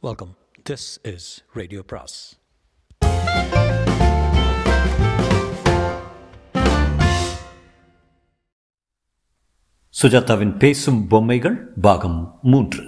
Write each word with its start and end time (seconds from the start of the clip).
Welcome 0.00 0.36
this 0.70 0.84
is 1.02 1.44
radio 1.52 1.82
பிராஸ் 1.86 2.36
சுஜாதாவின் 10.02 10.58
பேசும் 10.58 11.06
பொம்மைகள் 11.06 11.72
பாகம் 11.80 12.38
மூன்று. 12.42 12.84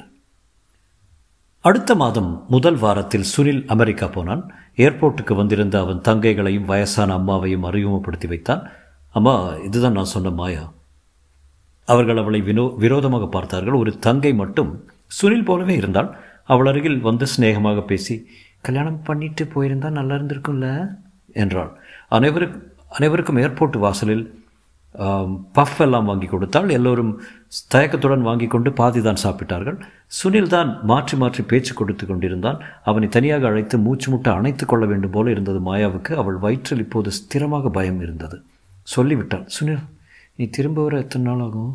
அடுத்த 1.58 1.94
மாதம் 1.94 2.44
முதல் 2.48 2.76
வாரத்தில் 2.76 3.27
சுனில் 3.37 3.67
அமெரிக்கா 3.67 4.06
போனான். 4.06 4.54
ஏர்போர்ட்டுக்கு 4.77 5.35
வந்திருந்த 5.35 5.79
அவன் 5.81 6.01
தங்கைகளையும் 6.01 6.65
வயசான 6.65 7.19
அம்மாவையும் 7.19 7.63
அறிமுகப்படுத்தி 7.63 8.27
வைத்தான். 8.27 8.71
அம்மா 9.11 9.54
இதுதான் 9.54 9.92
நான் 9.92 10.15
சொன்ன 10.15 10.31
மாயா. 10.31 10.72
அவர்கள் 11.85 12.17
அவளை 12.17 12.42
வினோ 12.42 12.77
விரோதமாக 12.77 13.27
பார்த்தார்கள். 13.27 13.72
ஒரு 13.72 13.99
தங்கை 13.99 14.35
மட்டும் 14.35 14.88
சுனில் 15.22 15.45
போலவே 15.45 15.74
இருந்தால் 15.74 16.29
அவள் 16.52 16.70
அருகில் 16.70 16.98
வந்து 17.09 17.27
சிநேகமாக 17.32 17.80
பேசி 17.91 18.14
கல்யாணம் 18.66 19.02
பண்ணிட்டு 19.02 19.45
போயிருந்தால் 19.54 19.98
நல்லா 19.98 20.14
இருந்திருக்கும்ல? 20.18 20.68
என்றாள். 21.42 21.73
அனைவருக்கு 22.16 22.59
அனைவருக்கும் 22.96 23.40
ஏர்போர்ட் 23.45 23.76
வாசலில் 23.86 24.24
பஃப் 25.56 25.80
எல்லாம் 25.84 26.09
வாங்கி 26.10 26.28
கொடுத்தால் 26.30 26.70
எல்லோரும் 26.76 27.12
தயக்கத்துடன் 27.74 28.24
வாங்கி 28.28 28.46
கொண்டு 28.46 28.70
பாதி 28.80 29.00
தான் 29.02 29.20
சாப்பிட்டார்கள். 29.24 29.76
சுனில் 30.18 30.50
தான் 30.54 30.70
மாற்றி 30.82 31.16
மாற்றி 31.23 31.42
பேச்சு 31.50 31.73
கொடுத்து 31.74 32.04
கொண்டிருந்தான். 32.06 32.59
அவனை 32.88 33.09
தனியாக 33.16 33.46
அழைத்து 33.51 33.78
மூச்சு 33.78 34.09
முட்டை 34.10 34.32
அணைத்து 34.38 34.66
கொள்ள 34.66 34.87
வேண்டும் 34.92 35.14
போல 35.16 35.30
இருந்தது 35.30 35.60
மாயாவுக்கு. 35.68 36.12
அவள் 36.23 36.38
வயிற்றில் 36.45 36.82
இப்போது 36.87 37.10
ஸ்திரமாக 37.18 37.70
பயம் 37.78 38.01
இருந்தது. 38.06 38.38
சொல்லிவிட்டாள் 38.95 39.46
சுனில் 39.56 39.87
நீ 40.37 40.46
திரும்ப 40.56 40.82
வர 40.82 40.96
எத்தனை 41.04 41.24
நாள் 41.28 41.45
ஆகும்? 41.46 41.73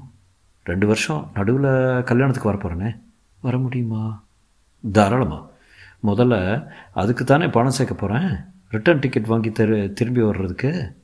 ரெண்டு 0.66 0.86
வருஷம். 0.92 1.24
நடுவில் 1.40 1.72
கல்யாணத்துக்கு 2.12 2.52
வர 2.54 2.94
வர 3.42 3.58
முடியுமா? 3.64 4.04
தாராளமாக 4.92 5.44
முதல்ல 6.08 6.36
அதுக்கு 6.94 7.24
தானே 7.24 7.48
பணம் 7.48 7.78
சேர்க்க 7.78 7.96
போகிறேன் 7.96 8.46
ரிட்டர்ன் 8.70 9.00
டிக்கெட் 9.00 9.26
வாங்கி 9.26 9.52
தரு 9.52 9.94
திரும்பி 9.94 10.22
வர்றதுக்கு? 10.22 10.96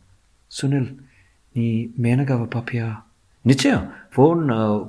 சுனில் 0.52 0.98
நீ 1.54 1.66
மேனகாவை 2.02 2.46
பார்ப்பியா 2.56 3.04
நிச்சயம். 3.42 3.92
ஃபோன் 4.16 4.42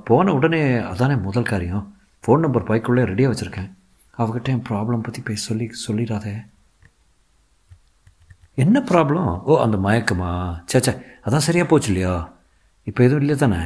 போன 0.03 0.33
உடனே 0.33 0.77
அதானே 0.77 1.15
முதல் 1.15 1.49
காரியம். 1.51 1.95
ஃபோன் 2.25 2.39
நம்பர் 2.39 2.63
பைக்குள்ளே 2.63 3.03
ரெடியாக 3.09 3.31
வச்சுருக்கேன். 3.31 3.71
அவகிட்ட 4.17 4.49
என் 4.49 4.65
ப்ராப்ளம் 4.69 5.05
பற்றி 5.05 5.21
போய் 5.21 5.35
சொல்லி 5.35 5.71
சொல்லிடாதே. 5.87 6.45
என்ன 8.55 8.79
ப்ராப்ளம் 8.79 9.41
ஓ 9.41 9.61
அந்த 9.61 9.77
மயக்கமா? 9.77 10.59
சேச்சே 10.73 11.01
அதான் 11.25 11.45
சரியாக 11.47 11.69
போச்சு 11.69 11.87
இல்லையா? 11.87 12.33
இப்போ 12.83 13.03
எதுவும் 13.03 13.21
இல்லை 13.21 13.35
தானே? 13.35 13.61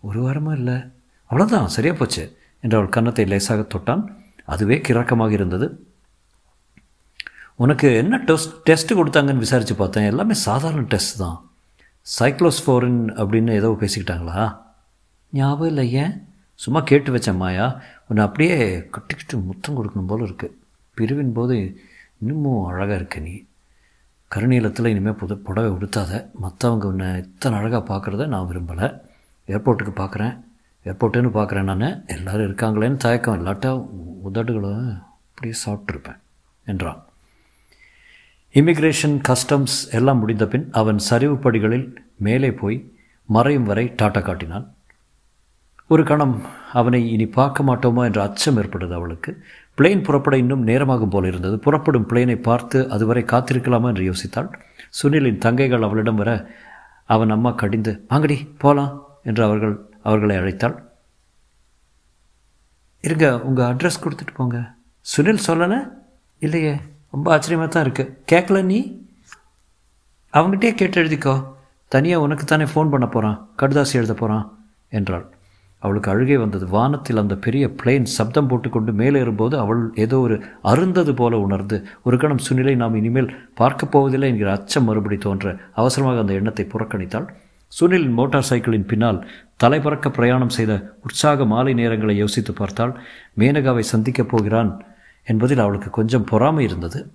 ஒரு 0.00 0.30
வாரமாக 0.30 0.56
இல்லை. 0.56 0.90
அவ்வளோதான் 1.30 1.64
சரியாக 1.64 1.98
போச்சு. 1.98 2.36
என்று 2.60 2.76
அவள் 2.76 2.88
கன்னத்தை 2.88 3.24
லேசாக 3.24 3.78
தொட்டான். 3.78 4.17
அதுவே 4.54 4.76
கிறக்கமாக 4.88 5.32
இருந்தது. 5.38 5.66
உனக்கு 7.64 7.88
என்ன 8.02 8.16
டெஸ்ட் 8.28 8.52
டெஸ்ட்டு 8.68 8.96
கொடுத்தாங்கன்னு 8.98 9.44
விசாரித்து 9.44 9.74
பார்த்தேன். 9.76 10.08
எல்லாமே 10.12 10.34
சாதாரண 10.46 10.82
டெஸ்ட் 10.94 11.16
தான். 11.22 11.38
சைக்ளோஸ்ஃபோரின் 12.06 13.02
அப்படின்னு 13.20 13.52
ஏதோ 13.60 13.70
பேசிக்கிட்டாங்களா? 13.82 14.42
ஞாபகம் 15.32 15.70
இல்லை 15.72 15.84
ஏன் 16.02 16.14
சும்மா 16.54 16.80
கேட்டு 16.90 17.10
வச்சேன் 17.14 17.40
மாயா. 17.42 17.66
உன்னை 18.08 18.22
அப்படியே 18.26 18.56
கட்டிக்கிட்டு 18.94 19.36
முத்தம் 19.48 19.76
கொடுக்கணும் 19.78 20.10
போல் 20.10 20.24
இருக்குது 20.28 20.56
பிரிவின் 20.96 21.36
போது 21.38 21.56
இன்னமும் 22.22 22.64
அழகாக 22.70 22.98
இருக்க 23.00 23.18
நீ. 23.26 23.34
கருநீளத்தில் 24.30 24.90
இனிமேல் 24.92 25.20
புது 25.20 25.34
புடவை 25.46 25.68
உடுத்தாத. 25.76 26.12
மற்றவங்க 26.44 26.86
உன்னை 26.92 27.08
இத்தனை 27.24 27.58
அழகாக 27.58 27.82
பார்க்குறத 27.90 28.26
நான் 28.34 28.48
விரும்பலை. 28.50 28.88
ஏர்போர்ட்டுக்கு 29.48 29.94
பார்க்குறேன். 30.02 30.34
ஏர்போர்ட்டுன்னு 30.86 31.30
பார்க்குறேன் 31.38 31.70
நான். 31.72 31.86
எல்லோரும் 32.14 32.46
இருக்காங்களேன்னு 32.48 33.04
தயக்கம். 33.06 33.38
இல்லாட்டா 33.40 33.70
உதடுகளை 34.28 34.72
அப்படியே 35.28 35.54
சாப்பிட்ருப்பேன் 35.64 36.20
என்றான். 36.66 37.02
இமிக்ரேஷன் 38.54 39.16
கஸ்டம்ஸ் 39.28 39.78
எல்லாம் 39.90 40.18
முடிந்த 40.18 40.46
பின் 40.46 40.66
அவன் 40.70 40.98
சரிவு 40.98 41.36
படிகளில் 41.36 41.88
மேலே 42.16 42.50
போய் 42.52 42.78
மறையும் 43.28 43.64
வரை 43.64 43.84
டாட்டா 44.02 44.20
காட்டினான். 44.22 44.66
ஒரு 45.90 46.02
கணம் 46.04 46.34
அவனை 46.72 47.00
இனி 47.12 47.26
பார்க்க 47.26 47.62
மாட்டோமா 47.62 48.02
என்ற 48.04 48.22
அச்சம் 48.22 48.56
ஏற்பட்டது 48.56 48.94
அவளுக்கு. 48.94 49.30
பிளேன் 49.78 50.02
புறப்பட 50.02 50.36
இன்னும் 50.36 50.66
நேரமாகும் 50.66 51.08
போல் 51.08 51.24
இருந்தது. 51.24 51.58
புறப்படும் 51.58 52.08
பிளேனை 52.08 52.36
பார்த்து 52.42 52.78
அதுவரை 52.90 53.22
காத்திருக்கலாமா 53.22 53.88
என்று 53.92 54.04
யோசித்தாள். 54.10 54.50
சுனிலின் 54.98 55.42
தங்கைகள் 55.44 55.86
அவளிடம் 55.86 56.16
வர 56.16 56.32
அவன் 57.04 57.30
அம்மா 57.30 57.50
கடிந்து 57.50 57.92
வாங்கடி 58.10 58.36
போகலாம் 58.58 58.94
என்று 59.24 59.44
அவர்கள் 59.44 59.74
அவர்களை 60.02 60.36
அழைத்தாள். 60.36 60.76
இருங்க 63.08 63.28
உங்கள் 63.42 63.68
அட்ரஸ் 63.70 64.02
கொடுத்துட்டு 64.04 64.34
போங்க. 64.36 64.58
சுனில் 65.06 65.46
சொல்லலை? 65.46 65.78
இல்லையே 66.42 66.74
ரொம்ப 67.14 67.26
ஆச்சரியமாக 67.34 67.70
தான் 67.72 67.84
இருக்குது 67.86 68.12
கேட்கல 68.32 68.58
நீ? 68.64 68.78
அவங்ககிட்டே 70.34 70.70
கேட்டு 70.74 70.98
எழுதிக்கோ. 71.02 71.34
தனியாக 71.92 72.24
உனக்கு 72.24 72.44
தானே 72.44 72.64
ஃபோன் 72.64 72.92
பண்ண 72.94 73.06
போகிறான் 73.08 73.36
கடுதாசி 73.62 73.94
எழுத 74.00 74.14
போகிறான் 74.14 74.46
என்றாள். 74.92 75.26
அவளுக்கு 75.82 76.08
அழுகே 76.12 76.36
வந்தது. 76.38 76.66
வானத்தில் 76.66 77.22
அந்த 77.22 77.34
பெரிய 77.44 77.64
பிளேன் 77.80 78.06
சப்தம் 78.16 78.48
போட்டுக்கொண்டு 78.50 78.92
மேலே 78.92 79.18
ஏறும்போது 79.20 79.54
அவள் 79.58 79.82
ஏதோ 80.04 80.16
ஒரு 80.18 80.36
அருந்தது 80.62 81.12
போல 81.14 81.38
உணர்ந்து 81.38 81.76
ஒரு 82.02 82.16
கணம் 82.16 82.44
சுனிலை 82.48 82.74
நாம் 82.76 82.94
இனிமேல் 82.94 83.30
பார்க்கப் 83.54 83.92
போவதில்லை 83.92 84.30
என்கிற 84.30 84.50
அச்சம் 84.52 84.84
மறுபடி 84.84 85.18
தோன்ற 85.18 85.54
அவசரமாக 85.74 86.20
அந்த 86.20 86.32
எண்ணத்தை 86.32 86.66
புறக்கணித்தாள். 86.72 87.28
சுனிலின் 87.80 88.10
மோட்டார் 88.10 88.46
சைக்கிளின் 88.50 88.86
பின்னால் 88.86 89.30
தலைபறக்க 89.64 90.08
பிரயாணம் 90.08 90.48
செய்த 90.48 90.94
உற்சாக 91.02 91.44
மாலை 91.44 91.74
நேரங்களை 91.74 92.12
யோசித்து 92.12 92.52
பார்த்தால் 92.52 93.02
மேனகாவை 93.38 93.80
சந்திக்கப் 93.80 94.28
போகிறான் 94.28 94.84
என்பதில் 95.24 95.58
அவளுக்கு 95.58 95.90
கொஞ்சம் 95.90 96.24
பொறாமை 96.24 96.64
இருந்தது. 96.64 97.12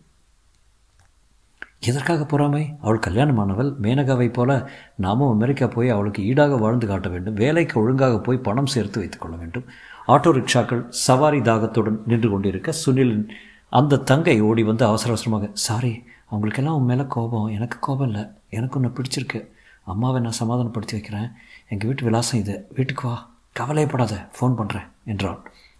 எதற்காக 1.79 2.25
பொறாமை? 2.25 2.75
அவள் 2.81 2.99
கல்யாணமானவள். 3.07 3.73
மேனகாவை 3.81 4.33
போல 4.33 4.69
நாமும் 4.95 5.31
அமெரிக்கா 5.31 5.67
போய் 5.67 5.89
அவளுக்கு 5.89 6.23
ஈடாக 6.23 6.57
வாழ்ந்து 6.57 6.87
காட்ட 6.87 7.09
வேண்டும். 7.09 7.33
வேலைக்கு 7.33 7.79
ஒழுங்காக 7.79 8.19
போய் 8.19 8.37
பணம் 8.37 8.65
சேர்த்து 8.65 8.99
வைத்துக்கொள்ள 8.99 9.35
வேண்டும். 9.35 9.65
ஆட்டோ 10.07 10.45
ரிக்ஷாக்கள் 10.45 10.85
சவாரி 10.89 11.39
தாகத்துடன் 11.39 11.99
நின்று 12.05 12.29
கொண்டிருக்க 12.29 12.73
சுனிலின் 12.85 13.27
அந்த 13.69 13.97
தங்கை 13.97 14.41
ஓடி 14.41 14.63
வந்து 14.63 14.85
அவசர 14.85 15.09
அவசரமாக 15.09 15.49
சாரி 15.53 16.03
அவங்களுக்கெல்லாம் 16.25 16.75
உன் 16.75 16.85
மேலே 16.85 17.05
கோபம். 17.07 17.45
எனக்கு 17.45 17.77
கோபம் 17.79 18.07
இல்லை. 18.07 18.25
எனக்கு 18.49 18.79
ஒன்று 18.79 19.01
பிடிச்சிருக்கு. 19.01 19.52
அம்மாவை 19.83 20.21
நான் 20.21 20.31
சமாதானப்படுத்தி 20.31 20.93
வைக்கிறேன். 20.93 21.31
எங்கள் 21.69 21.87
வீட்டு 21.87 22.03
விலாசம் 22.03 22.39
இது. 22.39 22.65
வீட்டுக்கு 22.75 23.07
வா. 23.07 23.29
கவலைப்படாத 23.51 24.29
ஃபோன் 24.39 24.53
பண்ணுறேன் 24.57 24.87
என்றாள். 25.05 25.39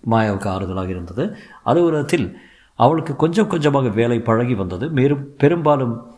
மாயாவுக்கு 0.10 0.48
ஆறுதலாக 0.48 0.90
இருந்தது. 0.90 1.38
அலுவலகத்தில் 1.64 2.38
அவளுக்கு 2.76 3.16
கொஞ்சம் 3.16 3.48
கொஞ்சமாக 3.48 3.90
வேலை 3.90 4.20
பழகி 4.20 4.56
வந்தது. 4.56 4.90
மேலும் 4.90 5.36
பெரும்பாலும் 5.38 6.12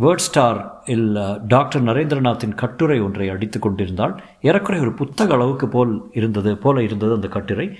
வேர்ட் 0.00 0.24
ஸ்டார் 0.26 0.82
இல் 0.84 1.40
டாக்டர் 1.46 1.82
நரேந்திரநாத்தின் 1.82 2.54
கட்டுரை 2.54 3.00
ஒன்றை 3.00 3.28
அடித்து 3.28 3.58
கொண்டிருந்தால் 3.58 4.22
ஏறக்குறைய 4.42 4.86
ஒரு 4.86 4.94
புத்தக 4.94 5.34
அளவுக்கு 5.34 5.68
போல் 5.68 6.10
இருந்தது 6.12 6.56
போல 6.56 6.82
இருந்தது 6.82 7.14
அந்த 7.14 7.28
கட்டுரை. 7.28 7.78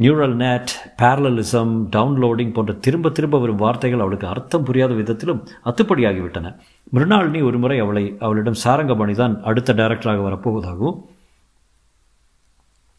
நியூரல் 0.00 0.34
நேட் 0.34 0.72
பேரலலிசம் 1.02 1.72
டவுன்லோடிங் 1.96 2.52
போன்ற 2.52 2.72
திரும்ப 2.72 3.10
திரும்ப 3.10 3.38
வரும் 3.38 3.56
வார்த்தைகள் 3.56 4.00
அவளுக்கு 4.00 4.26
அர்த்தம் 4.26 4.64
புரியாத 4.64 4.94
விதத்திலும் 4.94 5.46
அத்துப்படியாகிவிட்டன. 5.64 6.56
மிருணாளினி 6.92 7.40
ஒரு 7.48 7.58
முறை 7.58 7.76
அவளை 7.80 8.16
அவளிடம் 8.18 8.62
சாரங்கபாணி 8.64 9.14
தான் 9.14 9.34
அடுத்த 9.42 9.72
டைரக்டராக 9.72 10.22
வரப்போவதாகவும் 10.28 10.98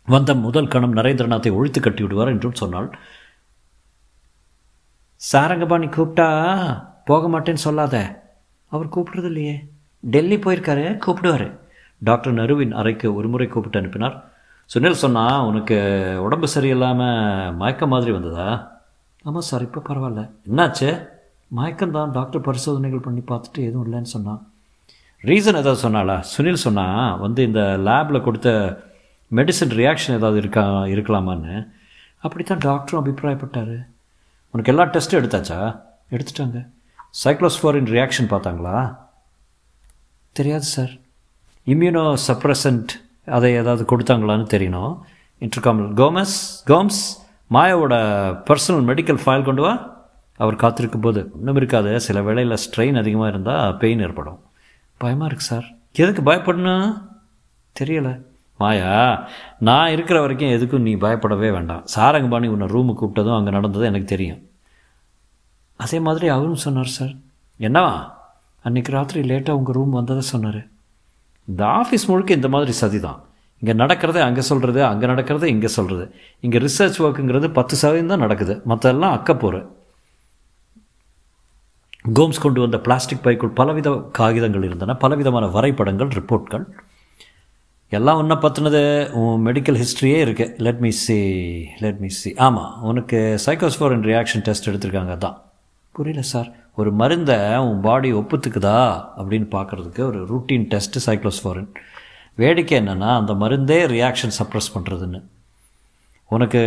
வந்த 0.08 0.34
முதல் 0.36 0.68
கணம் 0.68 0.96
நரேந்திரநாத்தை 0.98 1.52
ஒழித்து 1.58 1.80
கட்டி 1.82 2.02
விடுவார் 2.04 2.28
என்றும் 2.28 2.60
சொன்னாள். 2.62 2.88
சாரங்கபாணி 5.22 5.88
கூப்பிட்டா 5.88 6.28
போக 7.06 7.28
மாட்டேன்னு 7.28 7.66
சொல்லாத. 7.68 7.96
அவர் 8.72 8.94
கூப்பிடுறது 8.96 9.30
இல்லையே 9.32 9.56
டெல்லி 10.00 10.38
போயிருக்காரு 10.38 10.86
கூப்பிடுவார். 11.06 11.48
டாக்டர் 12.02 12.34
நருவின் 12.34 12.72
அறைக்கு 12.72 13.08
ஒரு 13.16 13.28
முறை 13.28 13.48
கூப்பிட்டு 13.48 13.80
அனுப்பினார். 13.80 14.18
சுனில் 14.70 15.02
சொன்னால் 15.04 15.46
உனக்கு 15.46 15.78
உடம்பு 16.26 16.48
சரியில்லாமல் 16.56 17.56
மயக்க 17.62 17.88
மாதிரி 17.88 18.12
வந்ததா? 18.12 18.50
ஆமாம் 19.24 19.50
சார் 19.50 19.62
இப்போ 19.62 19.82
பரவாயில்ல. 19.90 20.22
என்னாச்சு? 20.50 20.90
மயக்கம்தான் 21.56 22.12
டாக்டர் 22.12 22.42
பரிசோதனைகள் 22.42 23.06
பண்ணி 23.06 23.22
பார்த்துட்டு 23.22 23.62
எதுவும் 23.70 23.86
இல்லைன்னு 23.88 24.14
சொன்னான் 24.16 24.42
ரீசன் 25.22 25.60
ஏதாவது 25.62 25.90
சொன்னாலா 25.90 26.24
சுனில் 26.32 26.64
சொன்னா 26.66 27.16
வந்து 27.16 27.44
இந்த 27.44 27.62
லேபில் 27.88 28.22
கொடுத்த 28.22 28.50
மெடிசன் 29.32 29.74
ரியாக்ஷன் 29.80 30.18
ஏதாவது 30.20 30.38
இருக்கா 30.38 30.64
இருக்கலாமான்னு. 30.94 31.68
அப்படி 32.20 32.44
தான் 32.44 32.64
டாக்டரும் 32.66 33.02
அபிப்பிராயப்பட்டார். 33.02 33.86
உனக்கு 34.52 34.72
எல்லா 34.74 34.84
டெஸ்ட்டும் 34.86 35.20
எடுத்தாச்சா? 35.22 35.60
எடுத்துட்டாங்க. 36.12 36.60
சைக்ளோஸ்ஃபோரின் 37.24 37.90
ரியாக்ஷன் 37.96 38.30
பார்த்தாங்களா? 38.34 38.98
தெரியாது 40.32 40.64
சார் 40.64 40.94
இம்யூனோ 41.68 42.06
சப்ரசன்ட் 42.28 42.92
அதை 43.26 43.54
ஏதாவது 43.54 43.84
கொடுத்தாங்களான்னு 43.92 44.48
தெரியணும். 44.56 44.94
இன்டர்காமல் 45.40 45.90
கோமஸ் 46.02 46.38
கோம்ஸ் 46.68 47.02
மாயாவோட 47.52 47.96
பர்சனல் 48.50 48.88
மெடிக்கல் 48.90 49.22
ஃபைல் 49.26 49.48
கொண்டு 49.50 49.62
வா. 49.62 49.74
அவர் 50.44 50.62
காத்திருக்கும் 50.64 51.06
போது 51.06 51.22
இன்னும் 51.40 51.60
இருக்காது. 51.62 51.92
சில 52.06 52.22
வேளையில் 52.28 52.62
ஸ்ட்ரெயின் 52.64 53.00
அதிகமாக 53.02 53.32
இருந்தால் 53.34 53.78
பெயின் 53.82 54.04
ஏற்படும். 54.08 54.40
பயமாக 55.02 55.28
இருக்குது 55.30 55.50
சார். 55.52 55.68
எதுக்கு 56.04 56.22
பயப்படணும்? 56.30 56.88
தெரியலை. 57.80 58.14
மாயா 58.62 58.96
நான் 59.68 59.94
இருக்கிற 59.94 60.18
வரைக்கும் 60.24 60.54
எதுக்கும் 60.56 60.86
நீ 60.88 60.92
பயப்படவே 61.04 61.50
வேண்டாம். 61.58 61.84
சாரங்கபாணி 61.94 62.48
உன்னை 62.56 62.68
ரூமுக்கு 62.74 63.02
கூப்பிட்டதும் 63.02 63.38
அங்கே 63.38 63.52
நடந்ததும் 63.58 63.90
எனக்கு 63.92 64.08
தெரியும். 64.12 64.42
அதே 65.84 66.00
மாதிரி 66.08 66.28
அவரும் 66.36 66.64
சொன்னார் 66.66 66.96
சார். 66.98 67.14
என்னவா? 67.60 67.96
அன்றைக்கி 68.68 68.92
ராத்திரி 68.96 69.22
லேட்டாக 69.32 69.60
உங்கள் 69.60 69.76
ரூம் 69.78 69.98
வந்ததை 70.00 70.24
சொன்னார். 70.34 70.62
இந்த 71.52 71.64
ஆஃபீஸ் 71.80 72.06
முழுக்க 72.12 72.40
இந்த 72.40 72.50
மாதிரி 72.56 72.74
சதி 72.82 73.00
தான். 73.08 73.20
இங்கே 73.62 73.74
நடக்கிறத 73.84 74.20
அங்கே 74.28 74.44
சொல்கிறது 74.50 74.80
அங்கே 74.92 75.06
நடக்கிறத 75.12 75.46
இங்கே 75.56 75.70
சொல்கிறது 75.78 76.06
இங்கே 76.46 76.60
ரிசர்ச் 76.66 77.00
ஒர்க்குங்கிறது 77.06 77.48
பத்து 77.60 77.76
சதவீதம் 77.82 78.12
தான் 78.14 78.24
நடக்குது. 78.26 78.56
மற்றெல்லாம் 78.72 79.16
அக்கப்போரு. 79.18 79.62
கோம்ஸ் 82.12 82.42
கொண்டு 82.42 82.60
வந்த 82.62 82.80
பிளாஸ்டிக் 82.80 83.24
பைக்குள் 83.24 83.50
பலவித 83.50 84.10
காகிதங்கள் 84.12 84.64
இருந்தன 84.64 84.96
பலவிதமான 84.96 85.48
வரைபடங்கள் 85.48 86.08
ரிப்போர்ட்கள். 86.08 86.66
எல்லாம் 87.90 88.18
ஒன்றை 88.18 88.38
பற்றினது 88.38 89.10
உன் 89.14 89.46
மெடிக்கல் 89.46 89.84
ஹிஸ்ட்ரியே 89.84 90.18
இருக்குது 90.26 90.60
let 90.60 90.80
me 90.80 90.90
see 90.90 91.18
let 91.80 91.98
me 91.98 92.08
see 92.08 92.34
ஆமாம் 92.34 92.82
உனக்கு 92.82 93.40
சைக்கோஸ்போரின் 93.46 94.04
ரியாக்ஷன் 94.04 94.42
டெஸ்ட் 94.44 94.70
எடுத்திருக்காங்க 94.70 95.18
தான் 95.18 95.42
புரியல 95.92 96.22
சார் 96.22 96.56
ஒரு 96.76 96.92
மருந்தை 96.92 97.58
உன் 97.58 97.82
பாடி 97.82 98.14
ஒப்புத்துக்குதா? 98.14 99.04
அப்படின்னு 99.18 99.48
பார்க்குறதுக்கு 99.52 100.00
ஒரு 100.00 100.24
ரூட்டீன் 100.24 100.68
டெஸ்ட்டு 100.68 101.00
சைக்ளோஸ்போரின் 101.06 101.68
வேடிக்கை 102.36 102.80
என்னென்னா 102.80 103.16
அந்த 103.18 103.34
மருந்தே 103.34 103.88
ரியாக்ஷன் 103.88 104.32
சப்ரஸ் 104.40 104.72
பண்ணுறதுன்னு 104.74 105.24
உனக்கு 106.36 106.62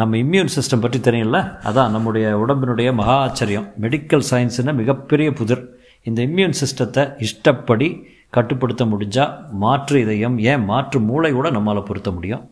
நம்ம 0.00 0.16
இம்யூன் 0.16 0.52
சிஸ்டம் 0.56 0.82
பற்றி 0.84 0.98
தெரியும்ல? 1.06 1.38
அதான் 1.68 1.94
நம்முடைய 1.94 2.26
உடம்பினுடைய 2.42 2.90
மகா 3.00 3.16
ஆச்சரியம். 3.26 3.66
மெடிக்கல் 3.84 4.28
சயின்ஸுன்னு 4.30 4.72
மிகப்பெரிய 4.80 5.30
புதிர். 5.40 5.64
இந்த 6.08 6.20
இம்யூன் 6.28 6.58
சிஸ்டத்தை 6.62 7.04
இஷ்டப்படி 7.26 7.88
கட்டுப்படுத்த 8.36 8.82
முடிஞ்சால் 8.90 9.32
மாற்று 9.62 9.96
இதயம் 10.04 10.36
ஏன் 10.50 10.64
மாற்று 10.70 10.98
மூளை 11.08 11.30
கூட 11.38 11.48
நம்மால் 11.56 11.88
பொருத்த 11.88 12.10
முடியும் 12.18 12.44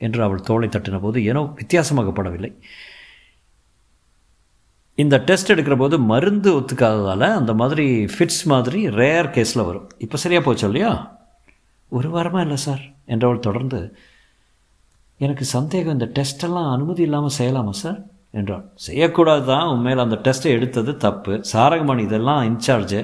என்று 0.00 0.20
அவள் 0.26 0.46
தோலை 0.48 0.68
தட்டின 0.74 1.00
போது 1.00 1.18
ஏனோ 1.30 1.42
வித்தியாசமாகப்படவில்லை 1.60 2.50
இந்த 5.02 5.16
டெஸ்ட் 5.28 5.52
எடுக்கிற 5.52 5.76
போது 5.82 5.96
மருந்து 6.12 6.50
ஒத்துக்காததால் 6.58 7.26
அந்த 7.40 7.52
மாதிரி 7.60 7.84
ஃபிட்ஸ் 8.14 8.42
மாதிரி 8.52 8.80
ரேர் 9.00 9.28
கேஸில் 9.36 9.66
வரும். 9.68 9.86
இப்போ 10.04 10.16
சரியாக 10.22 10.44
போச்சு 10.46 10.66
இல்லையா? 10.68 10.90
ஒரு 11.96 12.08
வாரமாக 12.16 12.44
இல்லை 12.46 12.58
சார் 12.64 12.82
என்றவள் 13.14 13.46
தொடர்ந்து 13.48 13.80
எனக்கு 15.24 15.44
சந்தேகம் 15.56 15.96
இந்த 15.96 16.06
டெஸ்டெல்லாம் 16.16 16.68
அனுமதி 16.74 17.02
இல்லாமல் 17.06 17.36
செய்யலாமா 17.38 17.72
சார் 17.82 17.98
என்றாள் 18.38 18.64
செய்யக்கூடாது 18.86 19.42
தான் 19.50 19.70
உண்மையில் 19.72 20.04
அந்த 20.04 20.16
டெஸ்ட்டை 20.26 20.50
எடுத்தது 20.56 20.92
தப்பு. 21.04 21.32
சாரகமணி 21.52 22.02
இதெல்லாம் 22.08 22.42
இன்சார்ஜு 22.50 23.00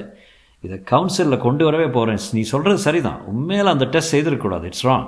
இதை 0.63 0.77
கவுன்சிலில் 0.91 1.43
கொண்டு 1.45 1.63
வரவே 1.67 1.87
போகிறேன் 1.95 2.21
நீ 2.37 2.41
சொல்கிறது 2.53 2.79
சரிதான். 2.85 3.19
உண்மையில் 3.31 3.73
அந்த 3.73 3.85
டெஸ்ட் 3.93 4.13
செய்திருக்கக்கூடாது. 4.15 4.65
இட்ஸ் 4.69 4.87
ராங் 4.89 5.07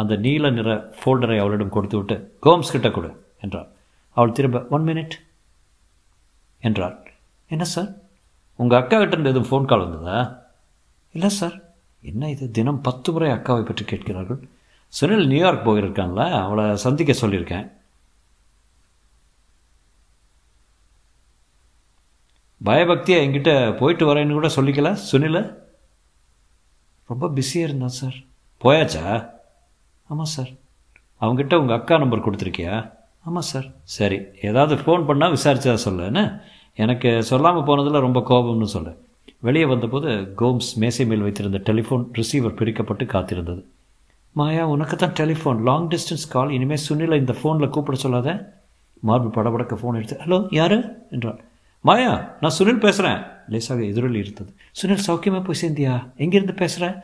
அந்த 0.00 0.14
நீல 0.24 0.50
நிற 0.58 0.68
ஃபோல்டரை 1.00 1.36
அவளிடம் 1.42 1.74
கொடுத்து 1.74 1.96
விட்டு 1.98 2.16
கோம்ஸ் 2.46 2.72
கிட்ட 2.74 2.90
கொடு 2.90 3.10
என்றார் 3.44 3.68
அவள் 4.16 4.36
திரும்ப 4.38 4.62
ஒன் 4.76 4.86
மினிட் 4.88 5.16
என்றாள். 6.62 6.96
என்ன 7.50 7.64
சார் 7.74 7.90
உங்கள் 8.58 8.80
அக்கா 8.80 8.96
கிட்ட 8.98 9.30
எதுவும் 9.32 9.50
ஃபோன் 9.50 9.68
கால் 9.70 9.84
வந்ததா? 9.84 10.18
இல்லை 11.14 11.30
சார் 11.40 11.56
என்ன 12.10 12.30
இது? 12.34 12.44
தினம் 12.56 12.80
பத்து 12.86 13.08
முறை 13.12 13.30
அக்காவை 13.36 13.62
பற்றி 13.62 13.84
கேட்கிறார்கள். 13.84 14.40
சுனில் 15.00 15.26
நியூயார்க் 15.26 15.68
போயிருக்கான்ல 15.68 16.30
அவளை 16.30 16.76
சந்திக்க 16.76 17.12
சொல்லியிருக்கேன். 17.12 17.72
பயபக்தியை 22.64 23.20
என்கிட்ட 23.24 23.76
போயிட்டு 23.76 24.14
வரேன்னு 24.14 24.32
கூட 24.32 24.48
சொல்லிக்கல 24.48 24.96
சுனில? 25.12 25.54
ரொம்ப 27.06 27.28
பிஸியாக 27.28 27.68
இருந்தான் 27.68 27.88
சார். 27.88 28.14
போயாச்சா? 28.64 29.30
ஆமாம் 30.08 30.24
சார். 30.24 30.48
அவங்ககிட்ட 31.20 31.54
உங்கள் 31.54 31.78
அக்கா 31.78 31.98
நம்பர் 31.98 32.30
கொடுத்துருக்கியா? 32.30 32.92
ஆமாம் 33.24 33.40
சார். 33.40 33.66
சரி 33.82 34.20
ஏதாவது 34.42 34.74
ஃபோன் 34.82 35.00
பண்ணால் 35.00 35.36
விசாரிச்சா 35.36 35.74
சொல்ல 35.74 36.04
என்ன? 36.04 36.44
எனக்கு 36.74 37.22
சொல்லாமல் 37.22 37.64
போனதில் 37.64 38.00
ரொம்ப 38.00 38.20
கோபம்னு 38.20 38.64
சொல்ல. 38.64 38.94
வெளியே 39.40 39.64
வந்தபோது 39.64 40.08
கோம்ஸ் 40.08 40.74
மேசை 40.74 41.06
மேல் 41.06 41.20
வைத்திருந்த 41.20 41.58
டெலிஃபோன் 41.58 42.08
ரிசீவர் 42.12 42.54
பிரிக்கப்பட்டு 42.54 43.04
காத்திருந்தது. 43.04 43.64
மாயா 44.36 44.62
உனக்கு 44.66 44.96
தான் 44.96 45.16
டெலிஃபோன் 45.20 45.58
லாங் 45.68 45.88
டிஸ்டன்ஸ் 45.92 46.26
கால் 46.28 46.50
இனிமேல் 46.50 46.82
சுனிலை 46.88 47.16
இந்த 47.22 47.34
ஃபோனில் 47.38 47.72
கூப்பிட 47.74 47.96
சொல்லாத. 47.98 48.28
மார்பு 49.08 49.28
படபடக்க 49.36 49.74
ஃபோன் 49.80 49.96
எடுத்து 49.98 50.16
ஹலோ 50.24 50.38
யார்? 50.58 50.76
என்றாள். 51.10 51.40
மாயா 51.80 52.12
நான் 52.40 52.54
சுனில் 52.58 52.80
பேசுகிறேன் 52.84 53.18
லேசாக 53.52 53.82
எதிரொலி 53.82 54.18
இருந்தது. 54.18 54.50
சுனில் 54.80 55.04
சௌக்கியமாக 55.06 55.42
போய் 55.44 55.60
சேர்ந்தியா? 55.62 55.94
எங்கேருந்து 56.16 56.54
பேசுகிறேன் 56.56 56.94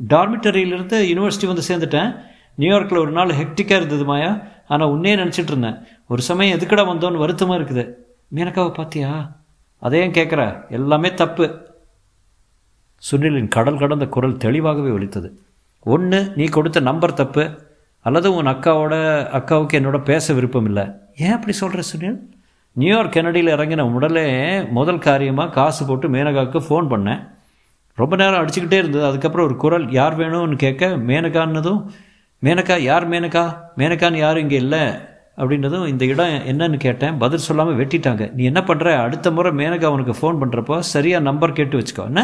டார்மிட்டரியிலிருந்து 0.00 0.98
யூனிவர்சிட்டி 1.10 1.50
வந்து 1.52 1.64
சேர்ந்துட்டேன். 1.70 2.10
நியூயார்க்கில் 2.58 3.02
ஒரு 3.04 3.10
நாள் 3.10 3.36
ஹெக்டிக்காக 3.40 3.80
இருந்தது 3.82 4.04
மாயா. 4.04 4.30
ஆனால் 4.68 4.88
உன்னே 4.88 5.16
நினச்சிட்டு 5.16 5.52
இருந்தேன். 5.54 5.78
ஒரு 6.06 6.22
சமயம் 6.22 6.58
எதுக்கடா 6.58 6.86
வந்தோன்னு 6.92 7.22
வருத்தமாக 7.24 7.58
இருக்குது. 7.60 7.84
மேனக்காவை 8.34 8.72
பார்த்தியா 8.80 9.12
அதையும் 9.78 10.16
கேட்குற 10.18 10.42
எல்லாமே 10.78 11.14
தப்பு. 11.14 11.46
சுனிலின் 13.02 13.54
கடல் 13.58 13.78
கடந்த 13.78 14.06
குரல் 14.06 14.40
தெளிவாகவே 14.46 14.90
ஒலித்தது. 14.90 15.28
ஒன்று 15.84 16.32
நீ 16.36 16.44
கொடுத்த 16.44 16.80
நம்பர் 16.80 17.14
தப்பு 17.14 17.44
அல்லது 18.00 18.34
உன் 18.34 18.46
அக்காவோட 18.46 18.94
அக்காவுக்கு 19.38 19.78
என்னோட 19.78 19.98
பேச 20.04 20.32
விருப்பம் 20.32 20.64
இல்லை 20.64 20.84
ஏன் 21.16 21.32
அப்படி 21.32 21.52
சொல்கிற 21.52 21.82
சுனில்? 21.90 22.18
நியூயார்க் 22.72 23.16
கெனடியில் 23.16 23.52
இறங்கின 23.54 23.92
உடனே 23.96 24.26
முதல் 24.70 24.98
காரியமாக 24.98 25.50
காசு 25.50 25.86
போட்டு 25.86 26.08
மேனகாவுக்கு 26.08 26.60
ஃபோன் 26.68 26.86
பண்ணேன். 26.92 27.20
ரொம்ப 27.94 28.16
நேரம் 28.16 28.40
அடிச்சுக்கிட்டே 28.40 28.78
இருந்தது. 28.82 29.04
அதுக்கப்புறம் 29.04 29.46
ஒரு 29.46 29.56
குரல் 29.56 29.90
யார் 29.90 30.18
வேணும்னு 30.18 30.56
கேட்க 30.56 30.86
மேனகான்னதும் 30.86 31.80
மேனகா 32.42 32.78
யார் 32.78 33.08
மேனகா? 33.08 33.44
மேனகான்னு 33.76 34.16
யாரும் 34.16 34.42
இங்கே 34.42 34.56
இல்லை. 34.56 34.82
அப்படின்றதும் 35.36 35.86
இந்த 35.86 36.04
இடம் 36.04 36.26
என்னன்னு 36.26 36.76
கேட்டேன். 36.76 37.18
பதில் 37.18 37.46
சொல்லாமல் 37.48 37.78
வெட்டிட்டாங்க. 37.80 38.32
நீ 38.32 38.44
என்ன 38.44 38.60
பண்ணுற 38.60 39.00
அடுத்த 39.00 39.30
முறை 39.30 39.52
மேனகா 39.52 39.86
உனக்கு 39.86 40.14
ஃபோன் 40.20 40.40
பண்ணுறப்போ 40.42 40.78
சரியாக 40.78 41.22
நம்பர் 41.22 41.52
கேட்டு 41.52 41.78
வச்சுக்கோ. 41.78 42.04
என்ன? 42.04 42.22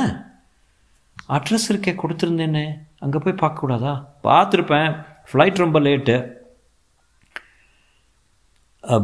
அட்ரஸ் 1.29 1.69
இருக்கே 1.73 1.93
கொடுத்துருந்தேனே. 2.01 2.67
அங்கே 2.99 3.19
போய் 3.25 3.41
பார்க்கக்கூடாதா 3.43 3.93
பார்த்துருப்பேன். 4.25 4.91
ஃப்ளைட் 5.31 5.63
ரொம்ப 5.65 5.81
லேட்டு 5.81 6.17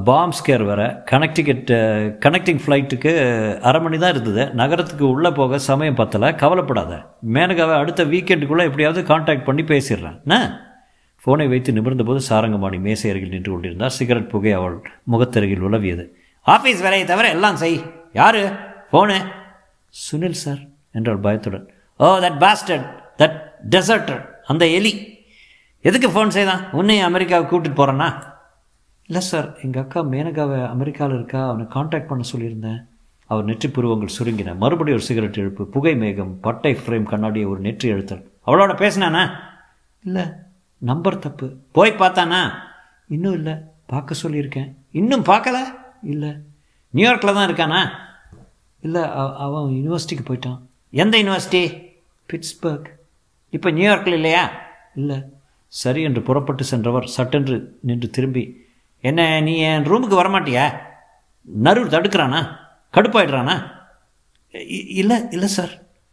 பாம் 0.09 0.33
ஸ்கேர் 0.39 0.65
வேறு. 0.67 0.85
கனெக்டிகட் 1.11 1.71
கனெக்டிங் 2.25 2.61
ஃப்ளைட்டுக்கு 2.65 3.13
அரை 3.69 3.81
மணி 3.81 3.99
தான் 3.99 4.13
இருந்தது. 4.15 4.43
நகரத்துக்கு 4.61 5.05
உள்ளே 5.15 5.31
போக 5.31 5.59
சமயம் 5.59 5.99
பத்தலை. 6.01 6.29
கவலைப்படாத. 6.43 6.93
மேனகாவை 7.35 7.75
அடுத்த 7.79 8.05
வீக்கெண்டுக்குள்ளே 8.05 8.67
எப்படியாவது 8.69 9.03
காண்டாக்ட் 9.03 9.45
பண்ணி 9.45 9.63
பேசிடுறேன். 9.63 10.17
என்ன? 10.27 10.39
ஃபோனை 11.23 11.49
வைத்து 11.49 11.73
நிமிர்ந்தபோது 11.73 12.21
சாரங்கமாணி 12.29 12.81
மேசை 12.87 13.11
அருகில் 13.11 13.35
நின்று 13.35 13.53
கொண்டிருந்தார். 13.53 13.97
சிகரெட் 13.99 14.31
புகை 14.31 14.53
அவள் 14.53 14.77
முகத்தருகில் 15.13 15.67
உலவியது. 15.69 16.05
ஆஃபீஸ் 16.47 16.85
வேலையை 16.87 17.05
தவிர 17.05 17.29
எல்லாம் 17.29 17.57
செய். 17.57 17.79
யாரு? 18.13 18.43
ஃபோனு 18.91 19.19
சுனில் 19.95 20.41
சார் 20.45 20.63
என்றாள் 20.93 21.25
பயத்துடன். 21.27 21.67
Oh 22.05 22.07
that 22.25 22.39
bastard 22.45 22.87
that 23.21 23.39
deserter 23.73 24.23
அந்த 24.53 24.65
எலி. 24.77 24.93
எதுக்கு 25.89 26.09
ஃபோன் 26.15 26.35
செய்தான்? 26.37 26.63
உன்னையும் 26.79 27.09
அமெரிக்காவுக்கு 27.11 27.51
கூப்பிட்டு 27.53 27.79
போகிறேன்னா 27.79 28.09
இல்லை 29.09 29.23
சார் 29.29 29.49
எங்கள் 29.65 29.83
அக்கா 29.83 30.01
மேனகாவை 30.13 30.59
அமெரிக்காவில் 30.75 31.17
இருக்கா? 31.19 31.41
அவனை 31.51 31.65
காண்டாக்ட் 31.75 32.09
பண்ண 32.11 32.25
சொல்லியிருந்தேன். 32.33 32.81
அவர் 33.33 33.47
நெற்றி 33.49 33.69
புருவங்கள் 33.77 34.15
சுருங்கின. 34.17 34.55
மறுபடியும் 34.63 34.99
ஒரு 34.99 35.09
சிகரெட் 35.09 35.41
எழுப்பு 35.43 35.63
புகை 35.75 35.95
மேகம் 36.03 36.33
பட்டை 36.47 36.73
ஃப்ரேம் 36.81 37.07
கண்ணாடியை 37.13 37.47
ஒரு 37.53 37.61
நெற்றி 37.67 37.89
எழுத்தல் 37.95 38.25
அவளோட 38.47 38.73
பேசினானா? 38.83 39.23
இல்லை 40.05 40.25
நம்பர் 40.91 41.23
தப்பு. 41.27 41.49
போய் 41.79 41.99
பார்த்தானா? 42.03 42.41
இன்னும் 43.15 43.37
இல்லை 43.39 43.55
பார்க்க 43.93 44.23
சொல்லியிருக்கேன். 44.23 44.71
இன்னும் 45.01 45.29
பார்க்கல? 45.31 45.59
இல்லை. 46.13 46.33
நியூயார்க்கில் 46.95 47.37
தான் 47.39 47.49
இருக்கானா? 47.51 47.81
இல்லை 48.87 49.03
அவன் 49.47 49.73
யூனிவர்சிட்டிக்கு 49.79 50.27
போயிட்டான். 50.31 50.61
எந்த 51.03 51.15
யூனிவர்சிட்டி 51.23 51.63
பிட்ஸ்பர்க். 52.33 52.87
இப்போ 53.51 53.71
நியூயார்க்கில் 53.71 54.13
இல்லையா? 54.13 54.51
இல்லை. 54.95 55.23
சரி 55.67 56.03
என்று 56.03 56.23
புறப்பட்டு 56.23 56.65
சென்றவர் 56.65 57.07
சட்டென்று 57.07 57.79
நின்று 57.81 58.11
திரும்பி 58.11 58.67
என்ன 59.01 59.41
நீ 59.41 59.57
என் 59.57 59.83
ரூமுக்கு 59.83 60.15
வரமாட்டியா? 60.15 60.77
நறுர் 61.63 61.93
தடுக்கிறானா? 61.95 62.57
கடுப்பாயிடுறானா? 62.93 63.71
இல்லை 64.89 65.17
இல்லை 65.31 65.49
சார் 65.49 65.71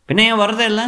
பின்ன 0.07 0.19
ஏன் 0.19 0.39
வரதே 0.39 0.65
இல்லை? 0.65 0.85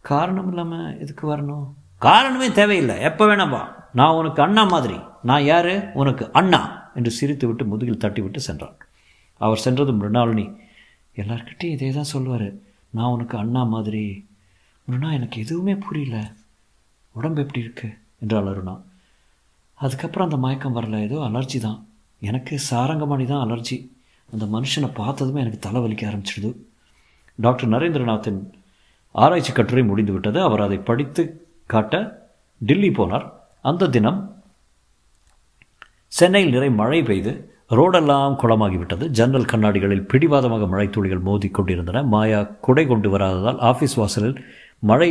காரணம் 0.00 0.48
இல்லாமல் 0.48 1.00
எதுக்கு 1.00 1.36
வரணும்? 1.36 1.66
காரணமே 1.98 2.52
தேவையில்லை. 2.52 3.00
எப்போ 3.00 3.26
வேணாம்பா 3.26 3.74
நான் 3.92 4.14
உனக்கு 4.14 4.42
அண்ணா 4.42 4.64
மாதிரி. 4.64 5.00
நான் 5.22 5.44
யார்? 5.44 5.92
உனக்கு 5.92 6.32
அண்ணா. 6.32 6.90
என்று 6.94 7.10
சிரித்து 7.10 7.46
விட்டு 7.46 7.64
முதுகில் 7.64 7.96
தட்டி 7.96 8.20
விட்டு 8.20 8.40
சென்றான். 8.40 8.76
அவர் 9.36 9.56
சென்றதும் 9.56 10.02
மிருணாளினி 10.02 10.56
எல்லார்கிட்டையும் 11.16 11.70
இதே 11.70 11.90
தான் 11.90 12.04
சொல்லுவார். 12.04 12.52
நான் 12.90 13.10
உனக்கு 13.10 13.38
அண்ணா 13.38 13.62
மாதிரி. 13.62 14.28
அருணா 14.90 15.12
எனக்கு 15.12 15.40
எதுவுமே 15.40 15.74
புரியல. 15.74 16.32
உடம்பு 17.12 17.40
எப்படி 17.40 17.60
இருக்கு? 17.60 17.88
என்றாள் 18.20 18.44
அருணா. 18.44 18.80
அதுக்கப்புறம் 19.74 20.26
அந்த 20.26 20.40
மயக்கம் 20.40 20.76
வரல. 20.76 21.02
ஏதோ 21.02 21.18
அலர்ஜி 21.18 21.60
தான். 21.60 21.86
எனக்கு 22.20 22.54
சாரங்கமணி 22.70 23.24
தான் 23.24 23.50
அலர்ஜி. 23.50 23.88
அந்த 24.32 24.44
மனுஷனை 24.44 24.90
பார்த்ததுமே 24.94 25.40
எனக்கு 25.40 25.68
தலைவலிக்க 25.68 26.12
ஆரம்பிச்சிடுது. 26.12 26.56
டாக்டர் 27.34 27.68
நரேந்திரநாத்தின் 27.68 28.52
ஆராய்ச்சி 29.10 29.52
கட்டுரை 29.52 29.84
முடிந்து 29.84 30.12
விட்டது 30.12 30.42
அவர் 30.42 30.60
அதை 30.60 30.76
படித்து 30.76 31.46
காட்ட 31.66 32.22
டில்லி 32.58 32.88
போனார். 32.88 33.30
அந்த 33.62 33.88
தினம் 33.88 34.42
சென்னையில் 36.06 36.52
நிறை 36.52 36.70
மழை 36.70 37.02
பெய்து 37.02 37.54
ரோடெல்லாம் 37.70 38.36
குளமாகிவிட்டது. 38.42 39.06
ஜன்னல் 39.06 39.44
கண்ணாடிகளில் 39.44 40.08
பிடிவாதமாக 40.08 40.66
மழை 40.66 40.90
துளிகள் 40.90 41.18
மோதி 41.18 41.48
கொண்டிருந்தன. 41.48 42.02
மாயா 42.02 42.42
குடை 42.42 42.86
கொண்டு 42.86 43.18
வராததால் 43.18 43.58
ஆஃபீஸ் 43.60 43.96
வாசலில் 43.96 44.44
மழை 44.90 45.08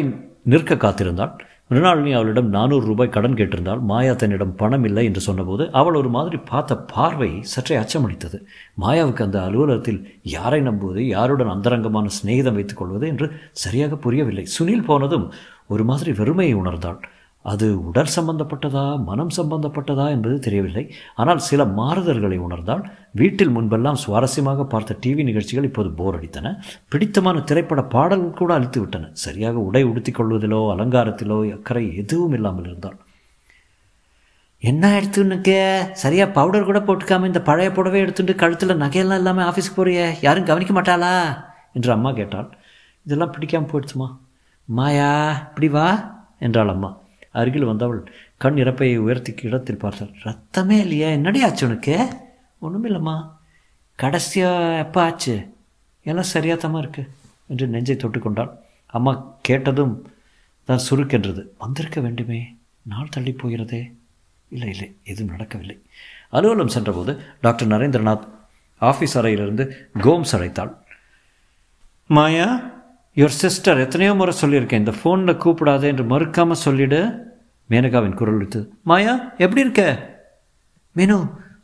நிற்க 0.52 0.76
காத்திருந்தாள். 0.76 1.34
மிருணாளினி 1.70 2.12
அவளிடம் 2.14 2.50
நானூறு 2.56 2.86
ரூபாய் 2.86 3.14
கடன் 3.16 3.38
கேட்டிருந்தால் 3.40 3.82
மாயா 3.82 4.14
தன்னிடம் 4.14 4.56
பணம் 4.56 4.84
இல்லை 4.84 5.04
என்று 5.06 5.22
சொன்னபோது 5.22 5.64
அவள் 5.72 5.96
ஒரு 5.96 6.10
மாதிரி 6.10 6.38
பார்த்த 6.50 6.78
பார்வை 6.94 7.30
சற்றே 7.54 7.76
அச்சமளித்தது. 7.76 8.38
மாயாவுக்கு 8.82 9.24
அந்த 9.24 9.40
அலுவலகத்தில் 9.42 10.00
யாரை 10.36 10.62
நம்புவது 10.62 11.04
யாருடன் 11.08 11.54
அந்தரங்கமான 11.56 12.10
சிநேகிதம் 12.18 12.58
வைத்துக் 12.60 12.82
கொள்வது 12.82 13.08
என்று 13.08 13.28
சரியாக 13.64 13.96
புரியவில்லை. 13.96 14.46
சுனில் 14.58 14.88
போனதும் 14.90 15.28
ஒரு 15.68 15.84
மாதிரி 15.84 16.12
வெறுமையை 16.12 16.56
உணர்ந்தாள். 16.62 17.00
அது 17.52 17.68
உடல் 17.88 18.12
சம்பந்தப்பட்டதா 18.16 18.84
மனம் 19.08 19.32
சம்பந்தப்பட்டதா 19.38 20.06
என்பது 20.16 20.36
தெரியவில்லை. 20.46 20.84
ஆனால் 21.22 21.42
சில 21.48 21.64
மாறுதல்களை 21.80 22.38
உணர்ந்தால் 22.46 22.84
வீட்டில் 23.22 23.52
முன்பெல்லாம் 23.56 24.00
சுவாரஸ்யமாக 24.04 24.66
பார்த்த 24.74 24.98
டிவி 25.06 25.24
நிகழ்ச்சிகள் 25.30 25.68
இப்போது 25.70 25.90
போர் 26.00 26.18
அடித்தன. 26.18 26.54
பிடித்தமான 26.92 27.44
திரைப்பட 27.50 27.84
பாடல்கள் 27.96 28.40
கூட 28.42 28.54
அழித்து 28.58 28.82
விட்டன 28.84 29.10
சரியாக 29.24 29.58
உடை 29.70 29.84
உடுத்திக் 29.90 30.20
கொள்வதிலோ 30.20 30.62
அலங்காரத்திலோ 30.76 31.40
அக்கறை 31.58 31.84
எதுவும் 32.04 32.38
இல்லாமல் 32.40 32.70
இருந்தால். 32.70 32.98
என்ன 34.64 34.94
எடுத்துன்னுக்க 34.98 35.52
சரியாக 36.06 36.36
பவுடர் 36.40 36.68
கூட 36.68 36.80
போட்டுக்காம 36.80 37.28
இந்த 37.30 37.42
பழைய 37.50 37.70
புடவை 37.78 38.00
எடுத்துட்டு 38.04 38.34
கழுத்தில் 38.42 38.82
நகையெல்லாம் 38.84 39.22
இல்லாமல் 39.22 39.48
ஆஃபீஸ்க்கு 39.50 39.80
போறிய? 39.80 40.02
யாரும் 40.28 40.50
கவனிக்க 40.50 40.74
மாட்டாளா? 40.80 41.14
என்று 41.78 41.92
அம்மா 41.98 42.12
கேட்டாள். 42.20 42.50
இதெல்லாம் 43.06 43.36
பிடிக்காமல் 43.36 43.72
போயிடுச்சுமா. 43.72 44.10
மாயா 44.68 45.14
இப்படி 45.50 45.70
வா 45.78 45.88
என்றாள் 46.48 46.74
அம்மா. 46.76 46.92
அருகில் 47.40 47.70
வந்தவள் 47.72 48.02
கண் 48.44 48.58
இறப்பையை 48.58 48.98
உயர்த்தி 49.06 49.34
இடத்தில் 49.48 49.82
பார்த்தாள். 49.84 50.14
ரத்தமே 50.24 50.78
இல்லையா 50.86 51.10
என்னடி 51.18 51.40
ஆச்சு 51.44 51.68
உனக்கு? 51.68 51.96
ஒன்றும் 52.60 52.86
இல்லைம்மா 52.88 53.16
கடைசியாக 54.00 54.78
எப்போ 54.78 55.00
ஆச்சு? 55.04 55.36
எல்லாம் 56.04 56.32
சரியாத்தமாக 56.34 56.84
இருக்கு 56.84 57.04
என்று 57.48 57.68
நெஞ்சை 57.68 57.96
தொட்டுக்கொண்டாள் 57.96 58.52
அம்மா 58.86 59.12
கேட்டதும் 59.42 59.96
தான் 60.66 60.86
சுருக்கென்றது. 60.90 61.42
வந்திருக்க 61.58 62.02
வேண்டுமே 62.02 62.40
நாள் 62.82 63.14
தள்ளி 63.16 63.32
போகிறதே. 63.32 63.82
இல்லை 64.50 64.70
இல்லை 64.70 64.88
எதுவும் 65.04 65.34
நடக்கவில்லை. 65.36 65.78
அலுவலம் 66.32 66.74
சென்றபோது 66.76 67.14
டாக்டர் 67.42 67.68
நரேந்திரநாத் 67.68 68.28
ஆஃபீஸ் 68.82 69.18
அறையிலிருந்து 69.20 69.66
கோம்ஸ் 69.98 70.34
அழைத்தாள். 70.38 70.72
மாயா 72.06 72.48
யுவர் 73.18 73.36
சிஸ்டர் 73.42 73.80
எத்தனையோ 73.80 74.14
முறை 74.14 74.34
சொல்லியிருக்கேன் 74.42 74.82
இந்த 74.84 74.94
ஃபோனில் 75.00 75.42
கூப்பிடாதே 75.44 75.84
என்று 75.84 76.04
மறுக்காமல் 76.04 76.64
சொல்லிடு. 76.66 77.02
மேனகாவின் 77.70 78.16
குரல் 78.20 78.38
விட்டு 78.38 78.60
மாயா 78.90 79.14
எப்படி 79.44 79.62
இருக்க? 79.62 79.84
மேனு 80.96 81.18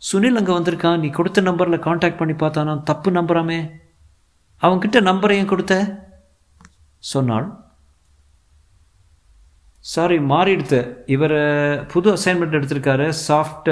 சுனில் 0.10 0.40
அங்கே 0.40 0.54
வந்திருக்கான். 0.58 1.00
நீ 1.00 1.10
கொடுத்த 1.10 1.42
நம்பரில் 1.42 1.86
காண்டாக்ட் 1.88 2.18
பண்ணி 2.18 2.34
பார்த்தானா? 2.34 2.84
தப்பு 2.84 3.12
நம்புறாமே. 3.12 3.58
அவன்கிட்ட 4.62 5.02
நம்பரையும் 5.02 5.50
கொடுத்த? 5.54 5.74
சொன்னாள். 7.14 7.50
சாரி 9.80 10.20
மாறிடுத்து. 10.34 10.80
இவர் 11.16 11.38
புது 11.94 12.10
அசைன்மெண்ட் 12.18 12.58
எடுத்திருக்காரு 12.60 13.14
சாஃப்ட் 13.28 13.72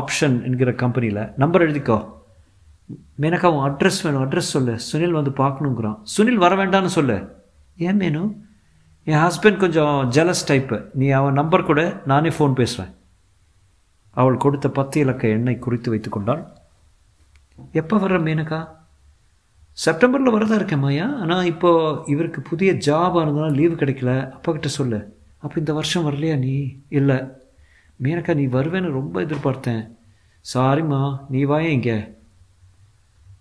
ஆப்ஷன் 0.00 0.36
என்கிற 0.42 0.72
கம்பெனியில் 0.72 1.24
நம்பர் 1.36 1.64
எழுதிக்கோ. 1.68 2.00
மேனக்கா 3.20 3.46
உன் 3.46 3.70
அட்ரஸ் 3.70 4.02
வேணும். 4.02 4.30
அட்ரஸ் 4.30 4.52
சொல்லு. 4.54 4.78
சுனில் 4.92 5.10
வந்து 5.10 5.30
பார்க்கணுங்கிறான். 5.30 6.02
சுனில் 6.16 6.34
வர 6.34 6.66
வேண்டாம்னு 6.66 6.86
சொல்லு. 6.86 7.36
ஏன் 7.76 7.98
மேனு? 7.98 8.36
என் 9.04 9.18
ஹஸ்பண்ட் 9.18 9.56
கொஞ்சம் 9.56 10.10
ஜெலஸ் 10.10 10.44
டைப்பு 10.46 10.88
நீ 10.94 11.08
அவன் 11.08 11.32
நம்பர் 11.32 11.64
கூட 11.64 12.00
நானே 12.06 12.28
ஃபோன் 12.28 12.52
பேசுகிறேன் 12.52 12.94
அவள் 14.10 14.36
கொடுத்த 14.36 14.70
பத்து 14.70 15.00
இலக்க 15.00 15.28
எண்ணெய் 15.28 15.58
குறித்து 15.58 15.90
வைத்து 15.90 16.10
கொண்டாள். 16.10 16.46
எப்போ 17.72 17.96
வர்ற 17.96 18.00
மேனக்கா 18.00 18.68
செப்டம்பரில் 19.86 20.32
வரதா 20.32 20.54
இருக்கேன் 20.54 20.78
மாயா. 20.78 21.14
ஆனால் 21.14 21.44
இப்போது 21.44 22.02
இவருக்கு 22.06 22.40
புதிய 22.40 22.72
ஜாப் 22.72 23.16
ஆனதுனால 23.18 23.52
லீவு 23.52 23.74
கிடைக்கல. 23.74 24.30
அப்பா 24.30 24.52
கிட்ட 24.52 24.68
சொல்லு. 24.68 25.16
அப்போ 25.38 25.54
இந்த 25.58 25.72
வருஷம் 25.72 26.06
வரலையா 26.06 26.38
நீ? 26.38 26.76
இல்லை. 26.88 27.16
மேனக்கா 28.02 28.34
நீ 28.34 28.46
வருவேன்னு 28.46 28.90
ரொம்ப 28.90 29.20
எதிர்பார்த்தேன். 29.20 29.90
சாரிம்மா 30.54 31.20
நீ 31.28 31.44
வாயே 31.44 31.68
இங்கே? 31.68 32.15